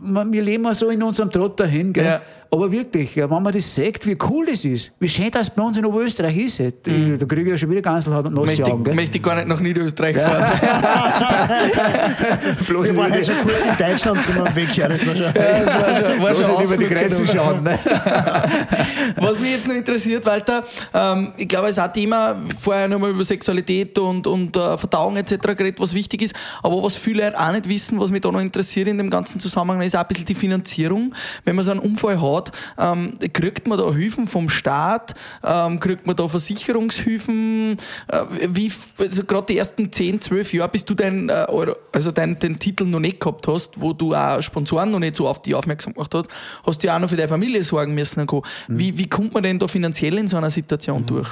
[0.00, 2.06] wir leben so in unserem Trott dahin, gell?
[2.06, 2.22] Ja.
[2.56, 5.76] Aber wirklich, wenn man das sagt, wie cool das ist, wie schön das bei uns
[5.76, 7.18] in Oberösterreich ist, mhm.
[7.18, 8.82] da kriege ich ja schon wieder Ganselhaut und nasse Augen.
[8.82, 8.94] Gell?
[8.94, 10.46] Möchte ich gar nicht nach Niederösterreich fahren.
[12.66, 15.32] Bloß wir waren halt schon kurz in Deutschland drüber weg, ja, das war schon, ja,
[15.32, 17.62] das war schon, war schon über die Grenze schauen.
[17.62, 17.78] Ne?
[19.16, 23.10] Was mich jetzt noch interessiert, Walter, ähm, ich glaube, es ist auch Thema, vorher nochmal
[23.10, 25.54] über Sexualität und, und uh, Verdauung etc.
[25.54, 28.88] geredet, was wichtig ist, aber was viele auch nicht wissen, was mich da noch interessiert
[28.88, 31.14] in dem ganzen Zusammenhang, ist auch ein bisschen die Finanzierung.
[31.44, 35.80] Wenn man so einen Unfall hat, hat, ähm, kriegt man da Hilfen vom Staat, ähm,
[35.80, 37.76] kriegt man da Versicherungshilfen,
[38.08, 41.46] äh, wie, also gerade die ersten 10, 12 Jahre, bis du dein, äh,
[41.92, 45.28] also dein, den Titel noch nicht gehabt hast, wo du auch Sponsoren noch nicht so
[45.28, 46.28] auf dich aufmerksam gemacht hast,
[46.64, 48.20] hast du ja auch noch für deine Familie sorgen müssen.
[48.26, 48.42] Mhm.
[48.68, 51.06] Wie, wie kommt man denn da finanziell in so einer Situation mhm.
[51.06, 51.28] durch?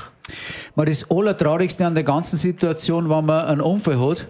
[0.76, 4.26] Das Allertraurigste an der ganzen Situation, wenn man einen Unfall hat,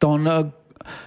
[0.00, 0.44] dann äh,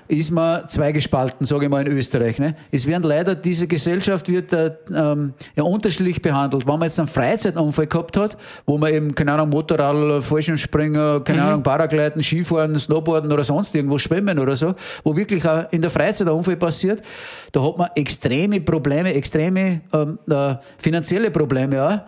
[0.08, 2.40] ist man zweigespalten, sage ich mal in Österreich.
[2.40, 2.56] Ne?
[2.72, 6.66] Es werden leider, diese Gesellschaft wird äh, ähm, ja, unterschiedlich behandelt.
[6.66, 11.42] Wenn man jetzt einen Freizeitunfall gehabt hat, wo man eben, keine Ahnung, Motorrad, Fallschirmspringer, keine
[11.42, 11.48] mhm.
[11.48, 14.74] Ahnung, Paragleiten, Skifahren, Snowboarden oder sonst irgendwo schwimmen oder so,
[15.04, 17.02] wo wirklich auch in der Freizeit ein Unfall passiert,
[17.52, 22.00] da hat man extreme Probleme, extreme ähm, äh, finanzielle Probleme auch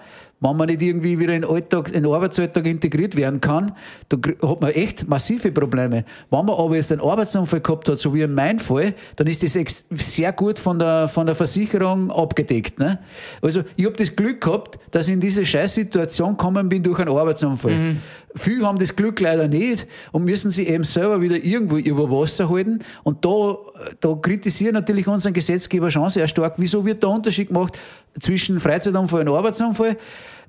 [0.41, 3.73] wenn man nicht irgendwie wieder in den, Alltag, in den Arbeitsalltag integriert werden kann,
[4.07, 4.17] da
[4.47, 6.05] hat man echt massive Probleme.
[6.29, 9.43] Wenn man aber jetzt einen Arbeitsunfall gehabt hat, so wie in meinem Fall, dann ist
[9.43, 9.57] das
[9.91, 12.79] sehr gut von der, von der Versicherung abgedeckt.
[12.79, 12.99] Ne?
[13.41, 17.09] Also ich habe das Glück gehabt, dass ich in diese Scheißsituation gekommen bin durch einen
[17.09, 17.95] Arbeitsunfall.
[18.35, 22.49] Viele haben das Glück leider nicht und müssen sich eben selber wieder irgendwo über Wasser
[22.49, 22.79] halten.
[23.03, 23.57] Und da,
[23.99, 27.77] da kritisieren natürlich unseren Gesetzgeber schon sehr stark, wieso wird der Unterschied gemacht
[28.19, 29.97] zwischen Freizeitunfall und Arbeitsunfall?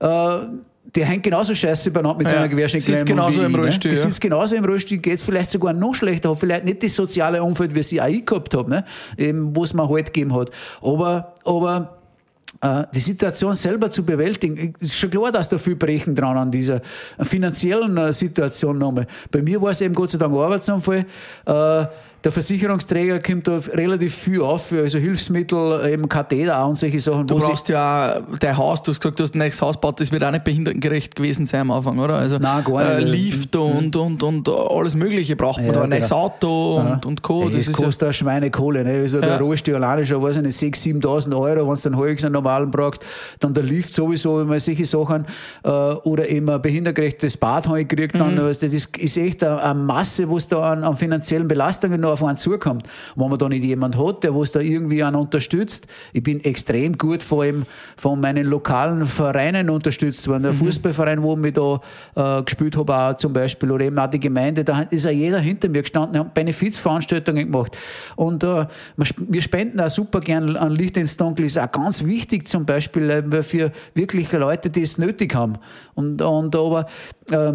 [0.00, 0.38] Äh,
[0.94, 2.98] der hängt genauso scheiße beieinander mit Ja, seiner Querschnittlähmung.
[3.00, 3.58] sitzt genauso im ne?
[3.58, 4.04] Rollstuhl, Der ja.
[4.06, 7.74] sitzt genauso im Rollstuhl, geht vielleicht sogar noch schlechter, hat vielleicht nicht das soziale Umfeld,
[7.74, 8.84] wie sie auch ich gehabt habe, ne?
[9.52, 10.50] Wo es mir halt gegeben hat.
[10.82, 11.98] Aber, aber
[12.62, 16.50] äh, die Situation selber zu bewältigen, ist schon klar, dass da viel brechen dran an
[16.50, 16.80] dieser
[17.20, 19.06] finanziellen äh, Situation nochmal.
[19.30, 21.06] Bei mir war es eben Gott sei Dank Arbeitsunfall.
[21.46, 21.86] Äh,
[22.23, 27.27] der Versicherungsträger kommt da relativ viel auf, also Hilfsmittel, eben Katheter und solche Sachen.
[27.27, 30.01] Du brauchst ja auch dein Haus, du hast gesagt, du hast ein neues Haus gebaut,
[30.01, 32.16] das wird auch nicht behindertengerecht gewesen sein am Anfang, oder?
[32.16, 33.14] Also Nein, gar Äh, nicht.
[33.14, 36.21] Lift und, und, und alles Mögliche braucht man Ja, da, ein neues genau.
[36.23, 37.45] Auto und, und Co.
[37.45, 38.85] Das das ist ja, kostet eine Schweinekohle.
[38.85, 38.91] Ne?
[39.01, 39.27] Also Ja.
[39.27, 42.33] der Rohstuhl alleine schon, weiß ich nicht, 6.000, 7.000 Euro, wenn du einen halbwegs einen
[42.35, 43.05] normalen brauchst.
[43.39, 45.25] Dann der Lift sowieso, immer solche Sachen.
[45.64, 48.21] Äh, oder eben ein behindergerechtes Bad habe ich gekriegt.
[48.21, 48.43] Dann, Mhm.
[48.45, 52.09] weißt du, das ist echt eine, eine Masse, was da an, an finanziellen Belastungen noch
[52.11, 52.88] auf einen zukommt.
[53.14, 56.40] Und wenn man da nicht jemand hat, der was da irgendwie einen unterstützt, ich bin
[56.44, 57.64] extrem gut vor allem
[57.96, 60.42] von meinen lokalen Vereinen unterstützt worden.
[60.42, 60.44] Mhm.
[60.44, 61.80] Der Fußballverein, wo ich da
[62.38, 65.38] äh, gespielt habe, auch zum Beispiel, oder eben auch die Gemeinde, da ist ja jeder
[65.38, 67.76] hinter mir gestanden, haben Benefizveranstaltungen gemacht.
[68.16, 71.70] Und äh, wir sp- wir spenden auch super gern an Licht ins Dunkel, ist auch
[71.70, 75.54] ganz wichtig zum Beispiel äh, für wirklich Leute, die es nötig haben.
[75.94, 76.86] Und, und aber
[77.30, 77.52] äh,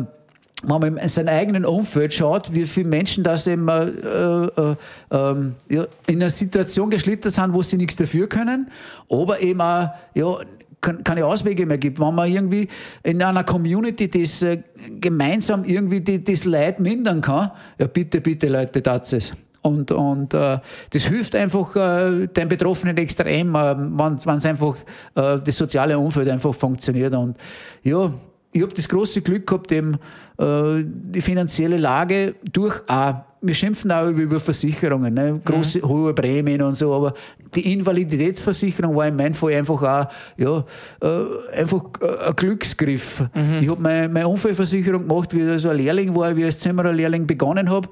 [0.67, 4.75] wenn man in seinem eigenen Umfeld schaut, wie viele Menschen das eben äh, äh,
[5.11, 8.69] ähm, ja, in einer Situation geschlittert sind, wo sie nichts dafür können,
[9.09, 10.37] aber eben auch ja,
[10.81, 11.99] kein- keine Auswege mehr gibt.
[11.99, 12.67] Wenn man irgendwie
[13.03, 14.61] in einer Community das äh,
[14.99, 19.33] gemeinsam irgendwie die, das Leid mindern kann, ja bitte, bitte Leute, das es.
[19.61, 20.59] Und, und äh,
[20.91, 24.75] das hilft einfach äh, den Betroffenen extrem, äh, wenn es einfach
[25.15, 27.15] äh, das soziale Umfeld einfach funktioniert.
[27.15, 27.35] Und
[27.81, 28.11] ja,
[28.55, 29.95] ich habe das große Glück gehabt, eben
[30.37, 35.41] äh, die finanzielle Lage durch auch, wir schimpfen auch über, Versicherungen, ne?
[35.43, 37.13] große, hohe Prämien und so, aber
[37.53, 40.63] die Invaliditätsversicherung war in meinem Fall einfach auch, ja,
[41.01, 43.25] äh, einfach äh, ein Glücksgriff.
[43.59, 46.59] Ich habe meine, meine Unfallversicherung gemacht, wie ich so ein Lehrling war, wie ich als
[46.59, 47.89] Zimmererlehrling begonnen habe.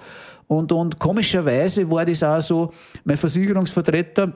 [0.47, 2.71] Und, und komischerweise war das auch so,
[3.03, 4.31] mein Versicherungsvertreter,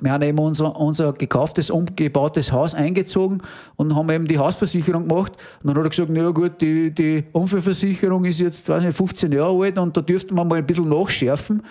[0.00, 3.40] wir haben eben unser, unser gekauftes, umgebautes Haus eingezogen
[3.76, 5.32] und haben eben die Hausversicherung gemacht.
[5.62, 9.30] Und dann hat er gesagt, na gut, die, die Unfallversicherung ist jetzt, weiß nicht, 15
[9.32, 11.62] Jahre alt und da dürften wir mal ein bisschen nachschärfen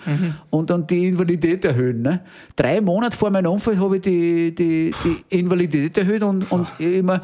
[0.50, 2.02] und dann die Invalidität erhöhen.
[2.02, 2.22] Ne?
[2.56, 7.20] Drei Monate vor meinem Unfall habe ich die, die, die Invalidität erhöht und, und immer,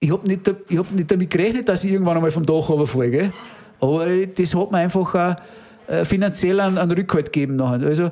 [0.00, 3.10] ich habe nicht, ich hab nicht damit gerechnet, dass ich irgendwann einmal vom Dach runterfalle.
[3.10, 3.32] Gell?
[3.80, 5.36] Aber äh, das hat mir einfach auch
[5.90, 7.56] äh, finanziell einen, einen Rückhalt gegeben.
[7.56, 7.86] Nachher.
[7.86, 8.10] Also,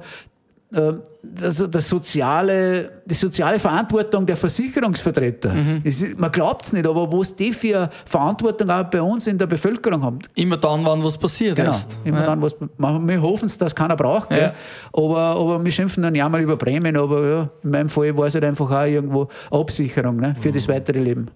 [0.70, 5.54] das, das soziale, die soziale Verantwortung der Versicherungsvertreter.
[5.82, 9.38] Es ist, man glaubt es nicht, aber was die für Verantwortung auch bei uns in
[9.38, 10.18] der Bevölkerung haben.
[10.34, 11.70] immer dann, wann was passiert Genau.
[11.70, 11.98] ist.
[12.04, 14.30] Immer dann, was, wir hoffen es, dass keiner braucht.
[14.30, 14.52] Ja.
[14.92, 18.26] Aber, aber wir schimpfen dann ja mal über Prämien, aber ja, in meinem Fall war
[18.26, 21.30] es halt einfach auch irgendwo Absicherung ne, für das weitere Leben.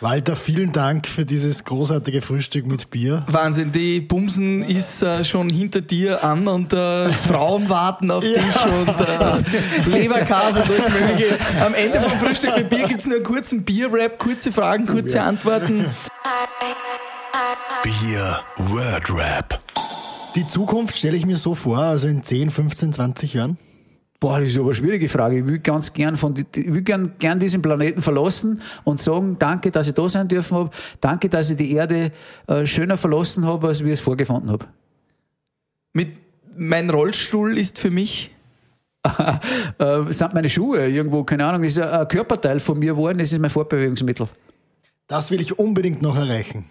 [0.00, 3.24] Walter, vielen Dank für dieses großartige Frühstück mit Bier.
[3.28, 8.36] Wahnsinn, die Bumsen ist äh, schon hinter dir an und äh, Frauen warten auf dich
[8.36, 11.38] und äh, Leberkäse und alles Mögliche.
[11.64, 15.22] Am Ende vom Frühstück mit Bier gibt es nur einen kurzen Bier-Rap, kurze Fragen, kurze
[15.22, 15.86] Antworten.
[17.82, 19.58] Bier Word Rap.
[20.34, 23.56] Die Zukunft stelle ich mir so vor, also in 10, 15, 20 Jahren.
[24.24, 25.40] Boah, das ist aber eine schwierige Frage.
[25.40, 29.70] Ich will ganz gern von, ich will gern, gern diesen Planeten verlassen und sagen, danke,
[29.70, 30.70] dass ich da sein dürfen habe.
[30.98, 32.10] Danke, dass ich die Erde
[32.46, 34.64] äh, schöner verlassen habe, als wie ich es vorgefunden habe.
[35.92, 36.16] Mit
[36.56, 38.30] mein Rollstuhl ist für mich
[39.78, 43.18] Äh, sind meine Schuhe irgendwo, keine Ahnung, das ist ein ein Körperteil von mir geworden,
[43.18, 44.26] das ist mein Fortbewegungsmittel.
[45.06, 46.64] Das will ich unbedingt noch erreichen.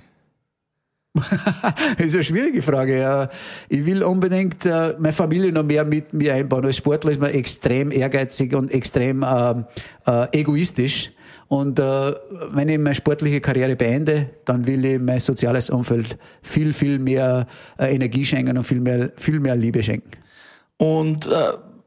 [1.99, 2.99] Ist eine schwierige Frage.
[2.99, 3.30] Ja.
[3.70, 6.66] Ich will unbedingt äh, meine Familie noch mehr mit mir einbauen.
[6.66, 9.66] Als Sportler ist man extrem ehrgeizig und extrem ähm,
[10.07, 11.11] äh, egoistisch.
[11.47, 12.14] Und äh,
[12.51, 17.45] wenn ich meine sportliche Karriere beende, dann will ich mein soziales Umfeld viel, viel mehr
[17.78, 20.11] äh, Energie schenken und viel mehr, viel mehr Liebe schenken.
[20.78, 21.32] und äh,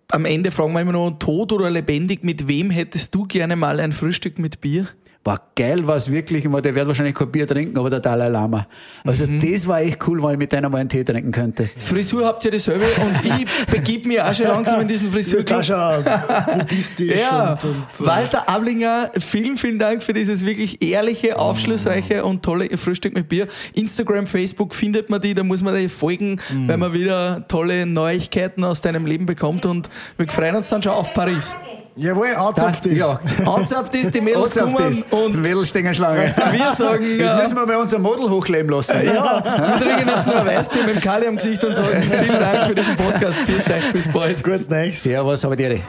[0.09, 3.81] am Ende fragen wir immer noch, tot oder lebendig, mit wem hättest du gerne mal
[3.81, 4.87] ein Frühstück mit Bier?
[5.27, 6.45] Boah, geil war es wirklich.
[6.45, 8.65] Ich meine, Der wird wahrscheinlich kein Bier trinken, aber der Dalai Lama.
[9.05, 9.41] Also Mhm.
[9.41, 11.69] das war echt cool, wenn ich mit denen mal einen Tee trinken könnte.
[11.79, 15.33] Frisur habt ihr dieselbe und ich begib mich auch schon langsam in diesen Du bist
[15.33, 15.59] Frisur.
[15.59, 20.81] auch schon buddhistisch Ja, und, und äh, Walter Ablinger, vielen, vielen Dank für dieses wirklich
[20.81, 23.49] ehrliche, aufschlussreiche und tolle Frühstück mit Bier.
[23.75, 28.63] Instagram, Facebook findet man die, da muss man dir folgen, weil man wieder tolle Neuigkeiten
[28.63, 31.53] aus deinem Leben bekommt und wir freuen uns dann schon auf Paris.
[31.97, 32.93] Jawohl, anzapft das.
[32.93, 36.35] Ja, Anzapft ist, die Mädels kommen und Mädelstängerschlange.
[36.53, 38.97] wir sagen, Das ja, müssen wir bei unserem Model hochleben lassen.
[39.03, 42.39] ja, wir trinken jetzt nur ein Weißbier mit dem Kali am Gesicht und sagen vielen
[42.39, 43.39] Dank für diesen Podcast.
[43.47, 44.45] Vielen Dank, bis bald.
[44.45, 45.03] Kurz nichts.
[45.05, 45.81] Servus, aber dir.